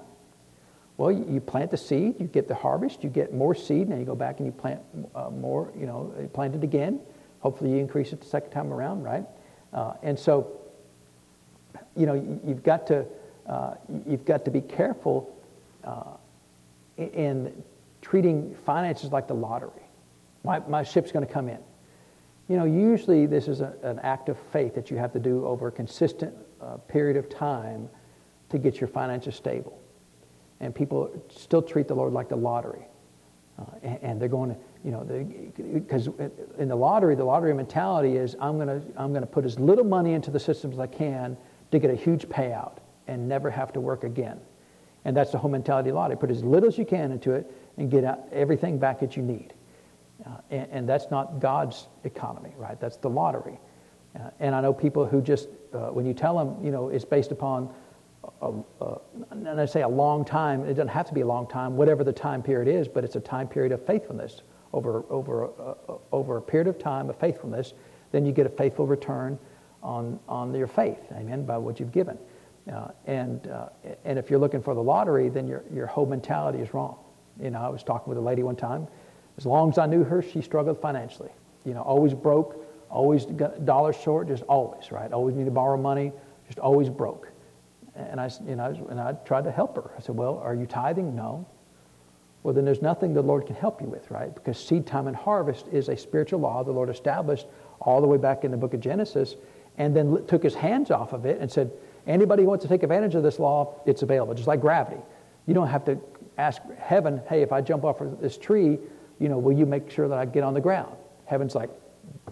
[0.97, 4.07] Well, you, plant the seed, you get the harvest, you get more seed, and you
[4.07, 4.81] go back and you plant
[5.15, 7.01] uh, more, you know, plant it again.
[7.41, 9.25] Hopefully you increase it the second time around, right?
[9.75, 10.59] Uh, and so
[11.97, 12.15] you know,
[12.47, 13.07] you've got to,
[13.47, 13.75] uh,
[14.07, 15.35] you've got to be careful
[15.85, 16.17] uh,
[16.99, 17.63] in
[18.03, 19.71] treating finances like the lottery.
[20.45, 21.59] My, my ship's going to come in.
[22.49, 25.45] You know, usually this is a, an act of faith that you have to do
[25.47, 27.89] over a consistent uh, period of time
[28.51, 29.81] to get your finances stable.
[30.61, 32.87] And people still treat the Lord like the lottery.
[33.59, 35.03] Uh, and, and, they're going to, you know,
[35.57, 36.09] because
[36.59, 39.59] in the lottery, the lottery mentality is I'm going to I'm going to put as
[39.59, 41.39] little money into the system as I can
[41.71, 42.77] to get a huge payout
[43.07, 44.39] and never have to work again.
[45.07, 46.19] And that's the whole mentality of lottery.
[46.19, 49.55] Put as little as you can into it and get everything back that you need.
[50.25, 52.81] Uh, and, and, that's not God's economy, right?
[52.81, 53.61] That's the lottery.
[54.15, 57.05] Uh, and I know people who just, uh, when you tell them, you know, it's
[57.05, 57.73] based upon,
[58.41, 58.99] a, a,
[59.31, 62.03] and I say a long time, it doesn't have to be a long time, whatever
[62.03, 64.43] the time period is, but it's a time period of faithfulness.
[64.73, 67.75] Over, over, uh, over a period of time of faithfulness,
[68.11, 69.39] then you get a faithful return
[69.83, 72.19] on, on your faith, amen, by what you've given.
[72.73, 73.69] Uh, and, uh,
[74.05, 76.97] and if you're looking for the lottery, then your, your whole mentality is wrong.
[77.41, 78.89] You know, I was talking with a lady one time.
[79.39, 81.31] As long as I knew her, she struggled financially.
[81.65, 85.13] You know, always broke, always dollars short, just always, right?
[85.13, 86.13] Always need to borrow money,
[86.47, 87.29] just always broke.
[87.95, 89.91] And I, you know, and I tried to help her.
[89.97, 91.15] I said, well, are you tithing?
[91.15, 91.47] No.
[92.47, 94.33] well, then there's nothing the Lord can help you with, right?
[94.33, 97.47] Because seed time and harvest is a spiritual law the Lord established
[97.81, 99.35] all the way back in the book of Genesis
[99.79, 101.73] and then took his hands off of it and said,
[102.07, 105.01] anybody who wants to take advantage of this law, it's available, just like gravity.
[105.47, 105.99] You don't have to
[106.39, 108.79] ask heaven, hey, if I jump off of this tree,
[109.19, 110.95] you know, will you make sure that I get on the ground?
[111.25, 111.71] Heaven's like,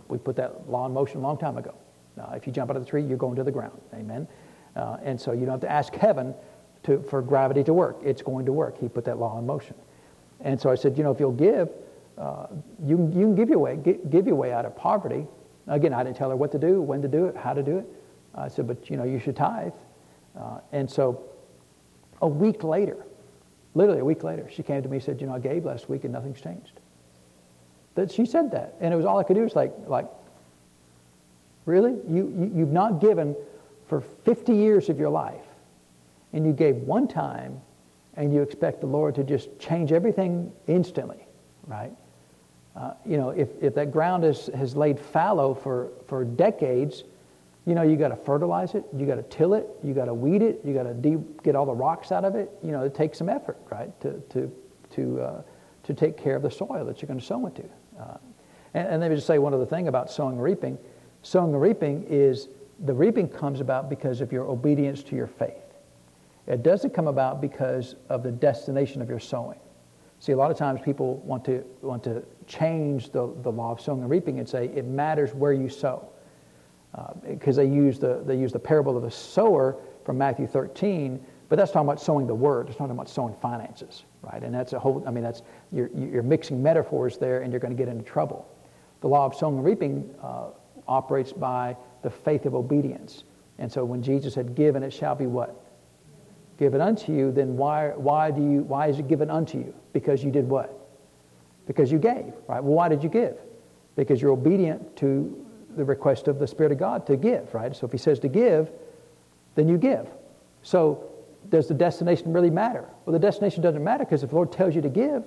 [0.09, 1.74] we put that law in motion a long time ago.
[2.20, 3.80] Uh, if you jump out of the tree, you're going to the ground.
[3.95, 4.28] Amen.
[4.76, 6.35] Uh, and so you don't have to ask heaven
[6.85, 7.99] to, for gravity to work.
[8.05, 8.78] It's going to work.
[8.78, 9.74] He put that law in motion.
[10.41, 11.70] And so I said, you know, if you'll give,
[12.18, 12.47] uh,
[12.85, 15.26] you, you can give your way, give your way out of poverty.
[15.66, 17.78] Again, I didn't tell her what to do, when to do it, how to do
[17.78, 17.87] it.
[18.35, 19.72] I said, but you know, you should tithe.
[20.39, 21.24] Uh, and so
[22.20, 23.07] a week later,
[23.74, 25.88] literally a week later, she came to me and said, you know, I gave last
[25.88, 26.80] week and nothing's changed.
[27.94, 28.74] That she said that.
[28.80, 30.06] And it was all I could do was like, like,
[31.66, 31.92] really?
[32.08, 33.36] You, you, you've not given
[33.86, 35.44] for 50 years of your life,
[36.32, 37.60] and you gave one time,
[38.16, 41.26] and you expect the Lord to just change everything instantly,
[41.66, 41.92] right?
[42.76, 47.04] Uh, you know, if, if that ground is, has laid fallow for, for decades,
[47.66, 50.14] you know, you got to fertilize it, you got to till it, you got to
[50.14, 52.50] weed it, you got to de- get all the rocks out of it.
[52.62, 54.52] You know, it takes some effort, right, to, to,
[54.90, 55.42] to, uh,
[55.84, 57.64] to take care of the soil that you're going to sow into.
[57.98, 58.18] Uh,
[58.74, 60.76] and, and let me just say one other thing about sowing and reaping.
[61.22, 62.48] Sowing and reaping is
[62.84, 65.54] the reaping comes about because of your obedience to your faith.
[66.46, 69.58] It doesn't come about because of the destination of your sowing.
[70.20, 73.80] See, a lot of times people want to, want to change the, the law of
[73.80, 76.08] sowing and reaping and say it matters where you sow.
[77.26, 81.24] Because uh, they, use the, they use the parable of the sower from Matthew 13,
[81.49, 82.68] but that's talking about sowing the word.
[82.68, 84.42] It's not talking about sowing finances, right?
[84.42, 85.42] And that's a whole, I mean, that's,
[85.72, 88.49] you're, you're mixing metaphors there and you're going to get into trouble.
[89.01, 90.47] The law of sowing and reaping uh,
[90.86, 93.24] operates by the faith of obedience.
[93.59, 95.61] And so when Jesus said, Give and it shall be what?
[96.59, 99.74] Given unto you, then why, why, do you, why is it given unto you?
[99.92, 100.80] Because you did what?
[101.66, 102.62] Because you gave, right?
[102.62, 103.36] Well, why did you give?
[103.97, 105.45] Because you're obedient to
[105.76, 107.74] the request of the Spirit of God to give, right?
[107.74, 108.70] So if He says to give,
[109.54, 110.08] then you give.
[110.62, 111.10] So
[111.50, 112.84] does the destination really matter?
[113.04, 115.24] Well, the destination doesn't matter because if the Lord tells you to give,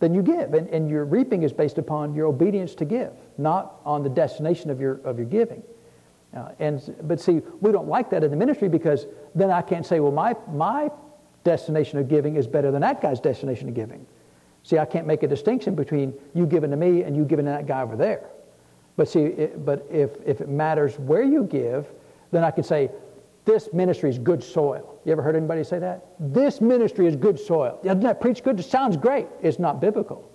[0.00, 0.54] then you give.
[0.54, 4.70] And, and your reaping is based upon your obedience to give, not on the destination
[4.70, 5.62] of your, of your giving.
[6.34, 9.84] Uh, and, but see, we don't like that in the ministry because then I can't
[9.84, 10.90] say, well, my, my
[11.44, 14.06] destination of giving is better than that guy's destination of giving.
[14.62, 17.50] See, I can't make a distinction between you giving to me and you giving to
[17.50, 18.30] that guy over there.
[18.96, 21.86] But see, it, but if, if it matters where you give,
[22.30, 22.90] then I can say,
[23.44, 25.00] this ministry is good soil.
[25.04, 26.06] You ever heard anybody say that?
[26.20, 27.80] This ministry is good soil.
[27.82, 28.60] Doesn't that preach good?
[28.60, 29.26] It sounds great.
[29.42, 30.30] It's not biblical.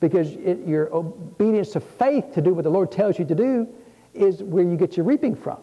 [0.00, 3.68] Because it, your obedience to faith to do what the Lord tells you to do
[4.14, 5.58] is where you get your reaping from.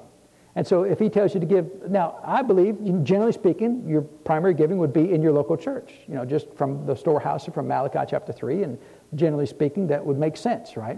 [0.55, 4.53] And so if he tells you to give, now I believe, generally speaking, your primary
[4.53, 7.67] giving would be in your local church, you know, just from the storehouse or from
[7.67, 8.77] Malachi chapter 3, and
[9.15, 10.97] generally speaking, that would make sense, right?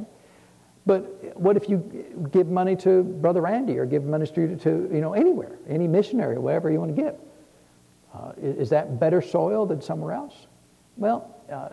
[0.87, 1.77] But what if you
[2.31, 6.39] give money to Brother Randy or give money to, to you know, anywhere, any missionary,
[6.39, 7.15] wherever you want to give?
[8.13, 10.47] Uh, is that better soil than somewhere else?
[10.95, 11.69] Well, uh,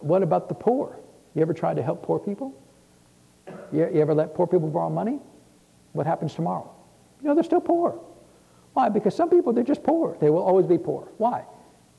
[0.00, 0.98] what about the poor?
[1.34, 2.54] You ever tried to help poor people?
[3.72, 5.18] You, you ever let poor people borrow money?
[5.94, 6.70] What happens tomorrow?
[7.22, 7.98] You know, they're still poor.
[8.74, 8.90] Why?
[8.90, 10.18] Because some people, they're just poor.
[10.20, 11.08] They will always be poor.
[11.16, 11.44] Why?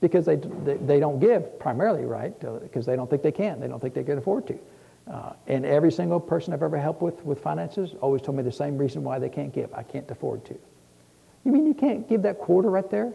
[0.01, 2.39] Because they, they, they don't give primarily, right?
[2.61, 3.59] Because they don't think they can.
[3.59, 4.59] They don't think they can afford to.
[5.09, 8.51] Uh, and every single person I've ever helped with with finances always told me the
[8.51, 9.73] same reason why they can't give.
[9.73, 10.57] I can't afford to.
[11.43, 13.13] You mean you can't give that quarter right there?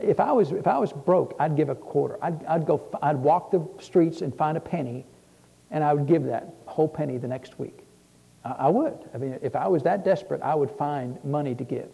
[0.00, 2.18] If I was if I was broke, I'd give a quarter.
[2.20, 2.82] I'd, I'd go.
[3.00, 5.06] I'd walk the streets and find a penny,
[5.70, 7.84] and I would give that whole penny the next week.
[8.44, 8.98] I, I would.
[9.14, 11.90] I mean, if I was that desperate, I would find money to give,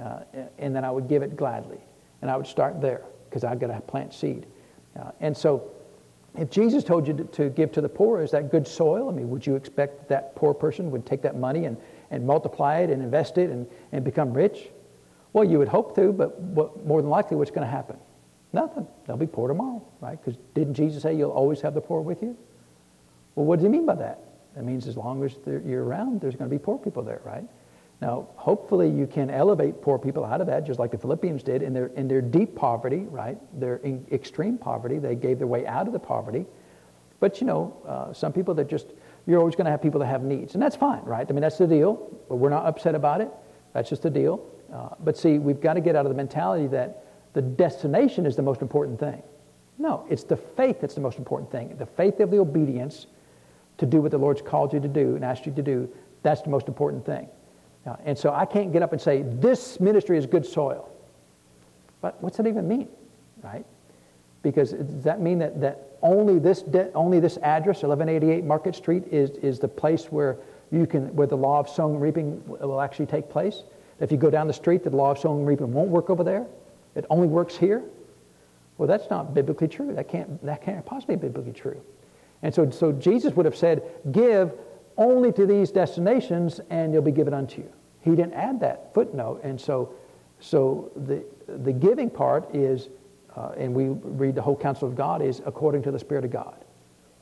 [0.00, 0.20] uh,
[0.58, 1.80] and then I would give it gladly,
[2.20, 4.46] and I would start there because I've got to plant seed,
[5.00, 5.72] uh, and so
[6.38, 9.08] if Jesus told you to, give to the poor, is that good soil?
[9.08, 11.76] I mean, would you expect that poor person would take that money and,
[12.10, 14.70] and multiply it and invest it and, and become rich?
[15.34, 17.96] Well, you would hope to, but what, more than likely, what's going to happen?
[18.52, 18.86] Nothing.
[19.06, 20.18] They'll be poor tomorrow, right?
[20.22, 22.36] Because didn't Jesus say you'll always have the poor with you?
[23.34, 24.20] Well, what does he mean by that?
[24.54, 27.44] That means as long as you're around, there's going to be poor people there, right?
[28.02, 31.62] Now, hopefully you can elevate poor people out of that, just like the Philippians did
[31.62, 33.38] in their, in their deep poverty, right?
[33.60, 33.80] Their
[34.10, 34.98] extreme poverty.
[34.98, 36.44] They gave their way out of the poverty.
[37.20, 38.88] But, you know, uh, some people that just,
[39.24, 40.54] you're always going to have people that have needs.
[40.54, 41.24] And that's fine, right?
[41.28, 41.94] I mean, that's the deal.
[42.28, 43.30] But we're not upset about it.
[43.72, 44.44] That's just the deal.
[44.74, 48.34] Uh, but see, we've got to get out of the mentality that the destination is
[48.34, 49.22] the most important thing.
[49.78, 51.76] No, it's the faith that's the most important thing.
[51.76, 53.06] The faith of the obedience
[53.78, 55.88] to do what the Lord's called you to do and asked you to do,
[56.24, 57.28] that's the most important thing.
[58.04, 60.88] And so I can't get up and say, this ministry is good soil.
[62.00, 62.88] But what's that even mean,
[63.42, 63.64] right?
[64.42, 69.04] Because does that mean that, that only, this de- only this address, 1188 Market Street,
[69.10, 70.36] is, is the place where,
[70.70, 73.62] you can, where the law of sowing and reaping will actually take place?
[74.00, 76.24] If you go down the street, the law of sowing and reaping won't work over
[76.24, 76.46] there?
[76.94, 77.82] It only works here?
[78.78, 79.94] Well, that's not biblically true.
[79.94, 81.80] That can't, that can't possibly be biblically true.
[82.42, 84.52] And so, so Jesus would have said, Give
[84.96, 87.72] only to these destinations, and you'll be given unto you.
[88.00, 89.40] He didn't add that footnote.
[89.42, 89.94] And so,
[90.40, 92.88] so the, the giving part is
[93.36, 96.30] uh, and we read the whole counsel of God is according to the Spirit of
[96.30, 96.64] God.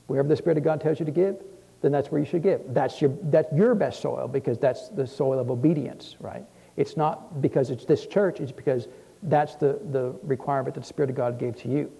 [0.07, 1.37] Wherever the Spirit of God tells you to give,
[1.83, 2.61] then that's where you should give.
[2.69, 6.45] That's your, that's your best soil because that's the soil of obedience, right?
[6.77, 8.89] It's not because it's this church, it's because
[9.25, 11.93] that's the, the requirement that the Spirit of God gave to you.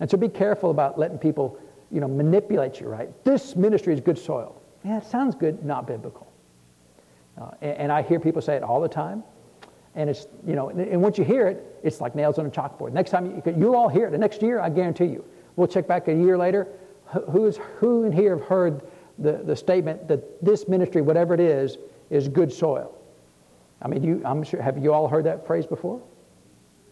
[0.00, 1.58] And so be careful about letting people,
[1.92, 3.08] you know, manipulate you, right?
[3.24, 4.60] This ministry is good soil.
[4.84, 6.30] Yeah, it sounds good, not biblical.
[7.40, 9.24] Uh, and, and I hear people say it all the time.
[9.96, 12.92] And it's, you know, and once you hear it, it's like nails on a chalkboard.
[12.92, 14.10] Next time, you, you'll all hear it.
[14.10, 15.24] The next year, I guarantee you.
[15.56, 16.66] We'll check back a year later.
[17.30, 18.82] Who's, who in here have heard
[19.18, 21.78] the, the statement that this ministry, whatever it is,
[22.10, 22.92] is good soil?
[23.80, 26.02] I mean, you, I'm sure, have you all heard that phrase before?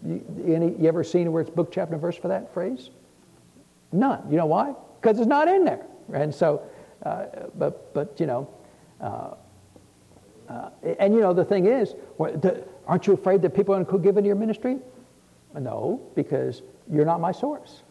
[0.06, 2.90] You, any, you ever seen where it's book, chapter, and verse for that phrase?
[3.90, 4.30] None.
[4.30, 4.74] You know why?
[5.00, 5.84] Because it's not in there.
[6.12, 6.62] And so,
[7.04, 7.26] uh,
[7.56, 8.48] but, but, you know,
[9.00, 9.34] uh,
[10.48, 11.94] uh, and you know, the thing is,
[12.86, 14.78] aren't you afraid that people are going to give into your ministry?
[15.58, 17.82] No, because you're not my source.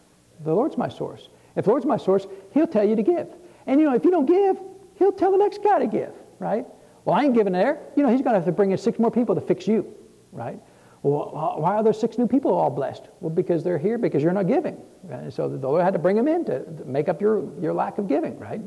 [0.44, 1.30] The Lord's my source.
[1.56, 3.28] If the Lord's my source, He'll tell you to give.
[3.68, 4.58] And you know, if you don't give,
[4.96, 6.66] He'll tell the next guy to give, right?
[7.06, 7.80] Well, I ain't giving there.
[7.96, 9.94] You know, He's going to have to bring in six more people to fix you,
[10.32, 10.60] right?
[11.04, 13.04] Well, why are there six new people all blessed?
[13.22, 14.80] Well, because they're here because you're not giving.
[15.30, 18.08] So the Lord had to bring them in to make up your, your lack of
[18.08, 18.62] giving, right?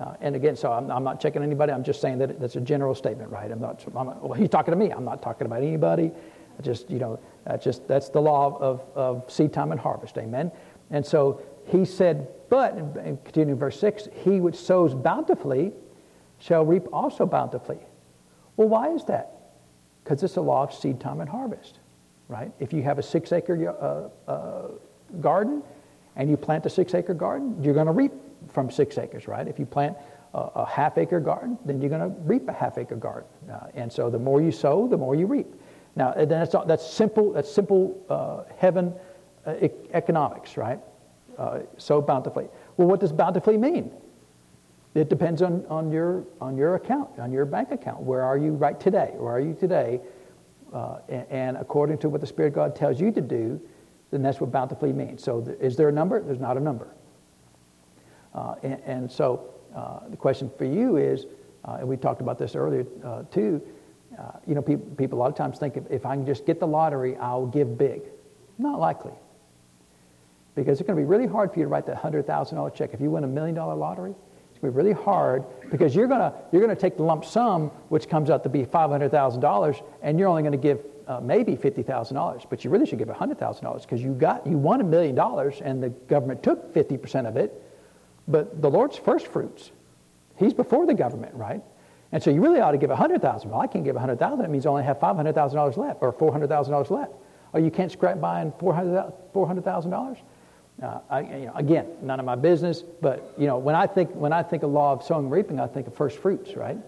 [0.00, 1.72] Uh, and again, so I'm, I'm, not checking anybody.
[1.72, 3.50] I'm just saying that that's a general statement, right?
[3.50, 3.84] I'm not.
[3.96, 4.90] I'm, well, he's talking to me.
[4.90, 6.12] I'm not talking about anybody.
[6.56, 10.16] I just you know, that's just that's the law of, of seed time and harvest.
[10.18, 10.52] Amen.
[10.90, 15.72] And so he said, but and continuing verse six, he which sows bountifully
[16.38, 17.78] shall reap also bountifully.
[18.56, 19.34] Well, why is that?
[20.04, 21.80] Because it's a law of seed time and harvest,
[22.28, 22.52] right?
[22.60, 24.68] If you have a six acre uh, uh,
[25.20, 25.62] garden
[26.14, 28.12] and you plant a six acre garden, you're going to reap
[28.48, 29.46] from six acres, right?
[29.46, 29.96] If you plant
[30.34, 33.28] a, a half acre garden, then you're going to reap a half acre garden.
[33.50, 35.46] Uh, and so the more you sow, the more you reap.
[35.96, 38.94] Now, that's, that's simple, that's simple uh, heaven
[39.46, 39.54] uh,
[39.92, 40.78] economics, right?
[41.36, 42.48] Uh, sow bountifully.
[42.76, 43.90] Well, what does bountifully mean?
[44.94, 48.00] It depends on, on, your, on your account, on your bank account.
[48.00, 49.12] Where are you right today?
[49.16, 50.00] Where are you today?
[50.72, 53.60] Uh, and, and, according to what the Spirit of God tells you to do,
[54.10, 55.22] then that's what bountifully means.
[55.22, 56.22] So, th- is there a number?
[56.22, 56.88] There's not a number.
[58.34, 61.26] Uh, and, and, so uh, the question for you is,
[61.64, 62.84] uh, and we talked about this earlier
[63.30, 63.60] too,
[64.46, 66.58] you know, people, people a lot of times think if, if I can just get
[66.58, 68.02] the lottery, I'll give big.
[68.58, 69.12] Not likely.
[70.54, 72.90] Because it's going to be really hard for you to write that $100,000 check.
[72.92, 74.14] If you win a million dollar lottery,
[74.50, 77.04] it's going to be really hard because you're going to, you're going to take the
[77.04, 81.20] lump sum, which comes out to be $500,000, and you're only going to give uh,
[81.20, 85.14] maybe $50,000, but you really should give $100,000 because you got, you won a million
[85.14, 87.62] dollars and the government took 50% of it
[88.28, 89.72] but the Lord's first fruits.
[90.36, 91.62] He's before the government, right?
[92.12, 94.66] And so you really ought to give 100000 Well, I can't give 100000 It means
[94.66, 97.12] I only have $500,000 left or $400,000 left.
[97.52, 100.18] Or you can't scrap buying $400,000?
[100.80, 104.44] Uh, know, again, none of my business, but you know, when I think when I
[104.44, 106.78] think of law of sowing and reaping, I think of first fruits, right?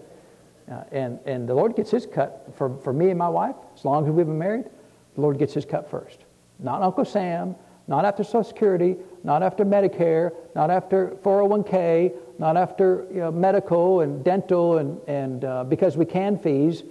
[0.71, 3.55] Uh, and and the Lord gets His cut for, for me and my wife.
[3.75, 4.69] As long as we've been married,
[5.15, 6.19] the Lord gets His cut first.
[6.59, 7.53] Not Uncle Sam,
[7.91, 13.99] not after Social Security, not after Medicare, not after 401k, not after you know, medical
[13.99, 16.83] and dental, and, and uh, because we can fees,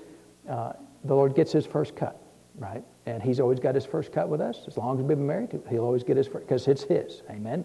[0.51, 0.75] uh,
[1.05, 2.21] the Lord gets his first cut,
[2.59, 2.85] right?
[3.07, 4.65] And he's always got his first cut with us.
[4.67, 7.65] As long as we've been married, he'll always get his first, because it's his, amen?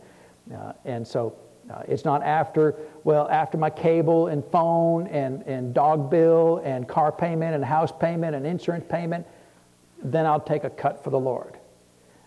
[0.56, 1.36] Uh, and so
[1.70, 2.74] uh, it's not after,
[3.04, 7.92] well, after my cable and phone and, and dog bill and car payment and house
[8.00, 9.28] payment and insurance payment,
[10.02, 11.55] then I'll take a cut for the Lord.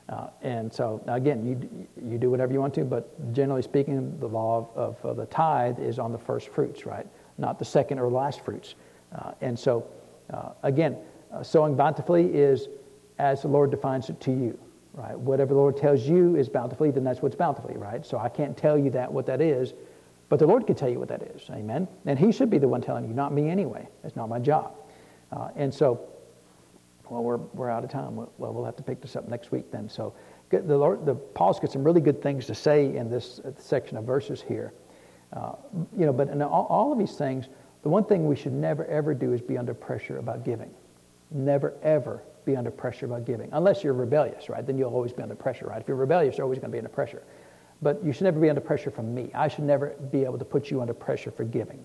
[0.08, 4.26] Uh, and so, again, you, you do whatever you want to, but generally speaking, the
[4.26, 7.06] law of, of, the tithe is on the first fruits, right?
[7.36, 8.74] Not the second or last fruits.
[9.14, 9.86] Uh, and so,
[10.32, 10.96] uh, again,
[11.32, 12.68] uh, sowing bountifully is
[13.18, 14.58] as the Lord defines it to you,
[14.94, 15.18] right?
[15.18, 18.04] Whatever the Lord tells you is bountifully, then that's what's bountifully, right?
[18.06, 19.74] So I can't tell you that, what that is,
[20.30, 21.86] but the Lord can tell you what that is, amen?
[22.06, 23.88] And He should be the one telling you, not me anyway.
[24.02, 24.74] That's not my job.
[25.32, 26.00] Uh, and so,
[27.10, 28.16] well, we're, we're out of time.
[28.16, 29.88] Well, we'll have to pick this up next week then.
[29.88, 30.14] So
[30.50, 33.96] the Lord, the, Paul's got some really good things to say in this uh, section
[33.96, 34.72] of verses here.
[35.32, 35.52] Uh,
[35.96, 37.48] you know, but in all, all of these things,
[37.82, 40.70] the one thing we should never, ever do is be under pressure about giving.
[41.30, 44.66] Never, ever be under pressure about giving, unless you're rebellious, right?
[44.66, 45.80] Then you'll always be under pressure, right?
[45.80, 47.22] If you're rebellious, you're always going to be under pressure.
[47.82, 49.30] But you should never be under pressure from me.
[49.34, 51.84] I should never be able to put you under pressure for giving.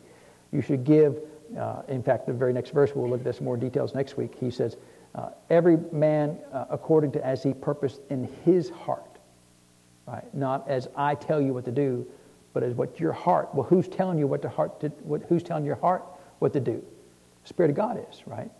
[0.51, 1.19] You should give.
[1.57, 4.17] Uh, in fact, the very next verse, we'll look at this in more details next
[4.17, 4.35] week.
[4.39, 4.77] He says,
[5.15, 9.19] uh, Every man uh, according to as he purposed in his heart,
[10.07, 10.33] right?
[10.33, 12.05] Not as I tell you what to do,
[12.53, 13.53] but as what your heart.
[13.53, 14.79] Well, who's telling you what to heart?
[14.81, 16.03] To, what, who's telling your heart
[16.39, 16.83] what to do?
[17.43, 18.51] The Spirit of God is, right?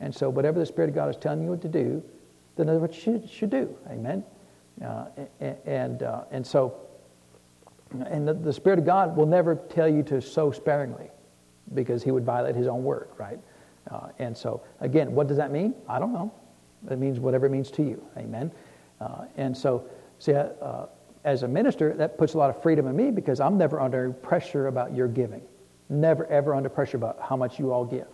[0.00, 2.02] And so, whatever the Spirit of God is telling you what to do,
[2.56, 3.74] then that's what you should, should do.
[3.90, 4.24] Amen.
[4.84, 5.06] Uh,
[5.40, 6.74] and, uh, and so,
[8.06, 11.10] and the, the, Spirit of God will never tell you to sow sparingly
[11.72, 13.38] because he would violate his own word, right?
[13.90, 15.74] Uh, and so, again, what does that mean?
[15.88, 16.32] I don't know.
[16.90, 18.04] It means whatever it means to you.
[18.16, 18.50] Amen.
[19.00, 19.84] Uh, and so,
[20.18, 20.86] see, uh,
[21.24, 24.10] as a minister, that puts a lot of freedom in me because I'm never under
[24.10, 25.42] pressure about your giving.
[25.88, 28.08] Never, ever under pressure about how much you all give.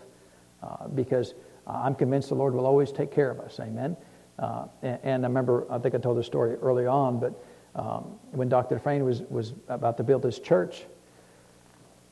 [0.62, 1.34] Uh, because
[1.66, 3.58] I'm convinced the Lord will always take care of us.
[3.60, 3.96] Amen.
[4.38, 7.44] Uh, and, and, I remember, I think I told this story early on, but
[7.74, 8.76] um, when Dr.
[8.76, 10.84] Dufresne was, was about to build his church,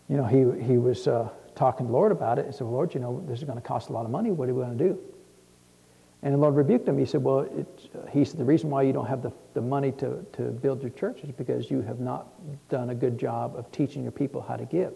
[0.08, 2.74] you know, he, he was uh, talking to the Lord about it and said, well,
[2.74, 4.30] Lord, you know, this is going to cost a lot of money.
[4.30, 4.98] What are we going to do?
[6.22, 6.98] And the Lord rebuked him.
[6.98, 9.92] He said, well, uh, he said, the reason why you don't have the, the money
[9.92, 12.26] to, to build your church is because you have not
[12.68, 14.92] done a good job of teaching your people how to give.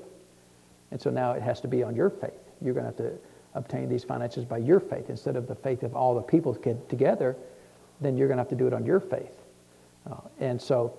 [0.90, 2.32] And so now it has to be on your faith.
[2.60, 3.18] You're going to have to
[3.54, 7.36] obtain these finances by your faith instead of the faith of all the people together,
[8.00, 9.32] then you're going to have to do it on your faith.
[10.10, 10.96] Uh, and so,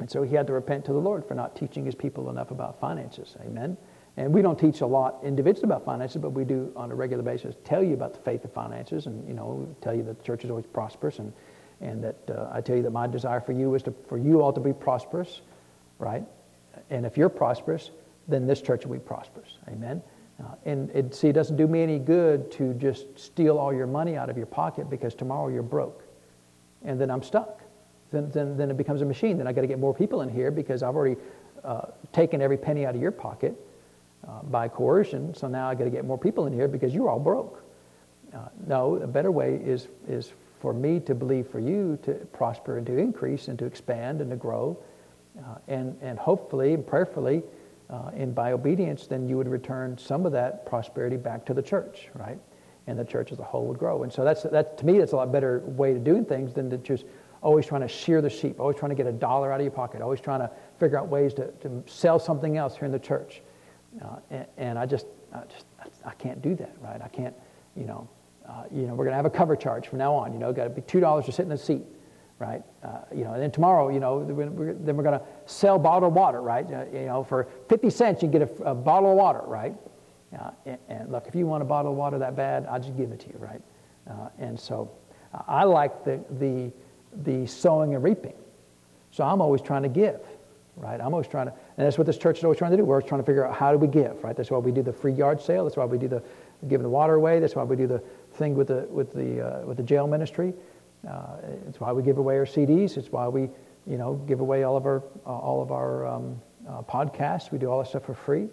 [0.00, 2.50] and so he had to repent to the Lord for not teaching his people enough
[2.50, 3.36] about finances.
[3.42, 3.76] Amen.
[4.16, 7.22] And we don't teach a lot individually about finances, but we do on a regular
[7.22, 10.24] basis tell you about the faith of finances, and you know, tell you that the
[10.24, 11.32] church is always prosperous, and
[11.80, 14.42] and that uh, I tell you that my desire for you is to for you
[14.42, 15.42] all to be prosperous,
[15.98, 16.24] right?
[16.90, 17.90] And if you're prosperous,
[18.28, 19.58] then this church will be prosperous.
[19.68, 20.02] Amen.
[20.40, 23.86] Uh, and it, see, it doesn't do me any good to just steal all your
[23.86, 26.02] money out of your pocket because tomorrow you're broke.
[26.84, 27.59] And then I'm stuck.
[28.12, 29.38] Then, then, then it becomes a machine.
[29.38, 31.16] Then I've got to get more people in here because I've already
[31.64, 31.82] uh,
[32.12, 33.54] taken every penny out of your pocket
[34.26, 35.34] uh, by coercion.
[35.34, 37.62] So now I've got to get more people in here because you're all broke.
[38.34, 42.78] Uh, no, a better way is, is for me to believe for you to prosper
[42.78, 44.76] and to increase and to expand and to grow.
[45.38, 47.42] Uh, and, and hopefully and prayerfully,
[47.88, 51.62] uh, and by obedience, then you would return some of that prosperity back to the
[51.62, 52.38] church, right?
[52.86, 54.02] And the church as a whole would grow.
[54.02, 56.70] And so that's, that, to me, that's a lot better way of doing things than
[56.70, 57.04] to just
[57.42, 59.72] always trying to shear the sheep, always trying to get a dollar out of your
[59.72, 62.98] pocket, always trying to figure out ways to, to sell something else here in the
[62.98, 63.40] church.
[64.02, 65.66] Uh, and, and, I just, I just,
[66.04, 67.00] I can't do that, right?
[67.02, 67.34] I can't,
[67.74, 68.08] you know,
[68.48, 70.32] uh, you know, we're going to have a cover charge from now on.
[70.32, 71.84] You know, got to be two dollars to sit in the seat
[72.40, 72.62] right?
[72.82, 76.14] Uh, you know, and then tomorrow, you know, we're, then we're going to sell bottled
[76.14, 76.64] water, right?
[76.72, 79.74] Uh, you know, for 50 cents, you get a, a bottle of water, right?
[80.36, 82.96] Uh, and, and, look, if you want a bottle of water that bad, I'll just
[82.96, 83.60] give it to you, right?
[84.08, 84.90] Uh, and so
[85.46, 86.72] I like the, the,
[87.12, 88.34] the sowing and reaping.
[89.10, 90.20] So I'm always trying to give,
[90.76, 91.00] right?
[91.00, 92.84] I'm always trying to, and that's what this church is always trying to do.
[92.84, 94.36] We're always trying to figure out how do we give, right?
[94.36, 95.64] That's why we do the free yard sale.
[95.64, 96.22] That's why we do the
[96.68, 97.40] giving the water away.
[97.40, 98.02] That's why we do the
[98.34, 100.54] thing with the, with the, uh, with the jail ministry.
[101.08, 101.36] Uh,
[101.68, 102.96] it's why we give away our CDs.
[102.96, 103.48] It's why we,
[103.86, 107.50] you know, give away all of our uh, all of our um, uh, podcasts.
[107.50, 108.48] We do all that stuff for free.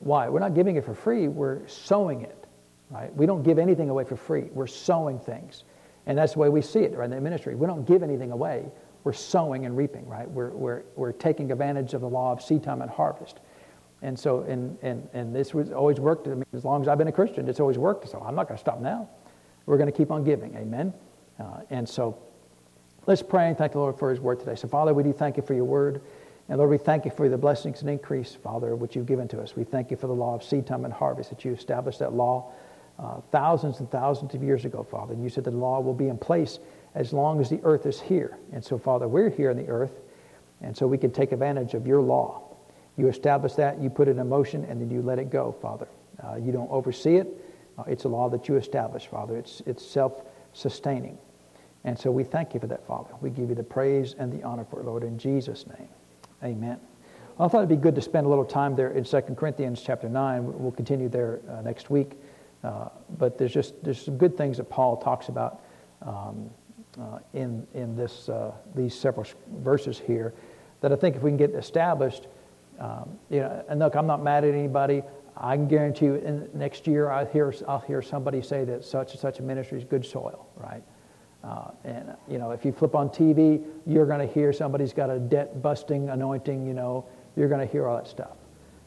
[0.00, 0.28] Why?
[0.28, 1.28] We're not giving it for free.
[1.28, 2.46] We're sowing it,
[2.90, 3.14] right?
[3.14, 4.44] We don't give anything away for free.
[4.52, 5.64] We're sowing things,
[6.08, 7.04] and that's the way we see it, right?
[7.04, 8.64] In the ministry, we don't give anything away.
[9.04, 10.28] We're sowing and reaping, right?
[10.28, 13.38] We're we're we're taking advantage of the law of seed time and harvest.
[14.00, 16.28] And so, and, and, and this was always worked.
[16.28, 18.08] I mean, as long as I've been a Christian, it's always worked.
[18.08, 19.08] So I'm not going to stop now.
[19.66, 20.54] We're going to keep on giving.
[20.54, 20.94] Amen.
[21.38, 22.16] Uh, and so
[23.06, 24.54] let's pray and thank the Lord for his word today.
[24.54, 26.00] So, Father, we do thank you for your word.
[26.48, 29.40] And Lord, we thank you for the blessings and increase, Father, which you've given to
[29.40, 29.56] us.
[29.56, 32.12] We thank you for the law of seed time and harvest, that you established that
[32.12, 32.52] law
[32.98, 35.14] uh, thousands and thousands of years ago, Father.
[35.14, 36.58] And you said the law will be in place
[36.94, 38.38] as long as the earth is here.
[38.52, 40.00] And so, Father, we're here on the earth,
[40.60, 42.42] and so we can take advantage of your law.
[42.96, 45.86] You establish that, you put it in motion, and then you let it go, Father.
[46.22, 47.28] Uh, you don't oversee it.
[47.78, 49.36] Uh, it's a law that you establish, Father.
[49.36, 51.16] It's, it's self sustaining.
[51.84, 53.10] And so we thank you for that, Father.
[53.20, 55.88] We give you the praise and the honor for it, Lord, in Jesus' name.
[56.42, 56.80] Amen.
[57.36, 59.80] Well, I thought it'd be good to spend a little time there in 2 Corinthians
[59.80, 60.60] chapter 9.
[60.60, 62.18] We'll continue there uh, next week.
[62.64, 62.88] Uh,
[63.18, 65.62] but there's just there's some good things that Paul talks about
[66.02, 66.50] um,
[67.00, 69.26] uh, in, in this, uh, these several
[69.58, 70.34] verses here
[70.80, 72.26] that I think if we can get established,
[72.78, 75.02] um, you know, and look, I'm not mad at anybody.
[75.36, 79.12] I can guarantee you in, next year I'll hear, I'll hear somebody say that such
[79.12, 80.82] and such a ministry is good soil, right?
[81.44, 85.08] Uh, and, you know, if you flip on TV, you're going to hear somebody's got
[85.08, 87.04] a debt busting anointing, you know,
[87.36, 88.36] you're going to hear all that stuff.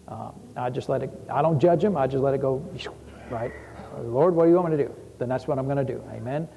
[0.10, 2.66] Um, I just let it, I don't judge them, I just let it go,
[3.32, 3.52] right?
[3.98, 4.96] Lord, what do you want me to do?
[5.22, 6.04] then that's what I'm going to do.
[6.12, 6.50] Amen.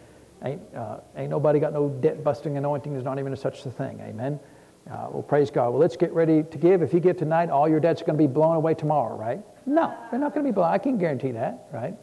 [0.43, 2.93] Ain't, uh, ain't nobody got no debt busting anointing.
[2.93, 4.01] There's not even a such a thing.
[4.01, 4.41] Amen.
[4.91, 5.70] Uh, well, praise God.
[5.70, 6.81] Well, let's get ready to give.
[6.81, 9.41] If you give tonight, all your debts are going to be blown away tomorrow, right?
[9.66, 10.70] No, they're not going to be blown.
[10.70, 11.95] I can guarantee that, right?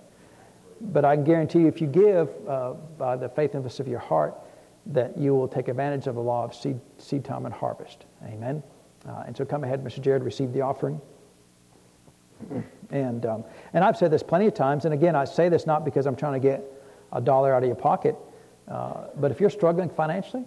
[0.80, 4.40] But I can guarantee you, if you give uh, by the faithfulness of your heart,
[4.88, 8.06] that you will take advantage of the law of seed, seed time and harvest.
[8.26, 8.62] Amen.
[9.08, 10.00] Uh, and so come ahead, Mr.
[10.00, 11.02] Jared, receive the offering.
[12.92, 15.86] And, um, and I've said this plenty of times, and again, I say this not
[15.86, 16.64] because I'm trying to get
[17.14, 18.16] a dollar out of your pocket,
[18.68, 20.44] uh, but if you're struggling financially,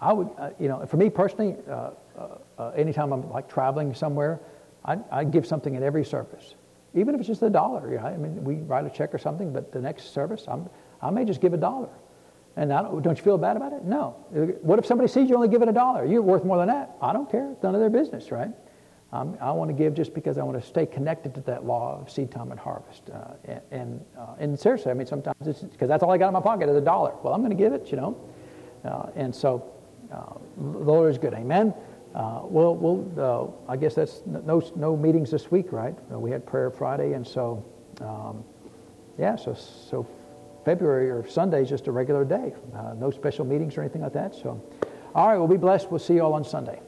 [0.00, 3.94] I would, uh, you know, for me personally, uh, uh, uh anytime I'm like traveling
[3.94, 4.40] somewhere,
[4.84, 6.54] I, I give something at every service,
[6.94, 7.90] even if it's just a dollar.
[7.90, 10.68] You know, I mean, we write a check or something, but the next service, I'm,
[11.02, 11.90] I may just give a dollar.
[12.56, 13.84] And don't, don't, you feel bad about it?
[13.84, 14.16] No.
[14.62, 16.04] What if somebody sees you only giving a dollar?
[16.04, 16.96] You're worth more than that.
[17.00, 17.50] I don't care.
[17.52, 18.50] It's none of their business, right?
[19.12, 22.00] Um, I want to give just because I want to stay connected to that law
[22.00, 23.10] of seed time and harvest.
[23.10, 26.28] Uh, and and, uh, and, seriously, I mean, sometimes it's because that's all I got
[26.28, 27.14] in my pocket is a dollar.
[27.22, 28.16] Well, I'm going to give it, you know.
[28.84, 29.72] Uh, and so
[30.12, 31.34] uh, the Lord is good.
[31.34, 31.74] Amen.
[32.14, 35.94] Uh, well, we'll uh, I guess that's no, no meetings this week, right?
[36.10, 37.64] we had prayer Friday, and so,
[38.00, 38.44] um,
[39.18, 40.06] yeah, so, so
[40.64, 42.52] February or Sunday is just a regular day.
[42.96, 44.34] no special meetings or anything like that.
[44.34, 44.60] So,
[45.14, 45.90] all right, well, be blessed.
[45.90, 46.80] We'll see you all on Sunday.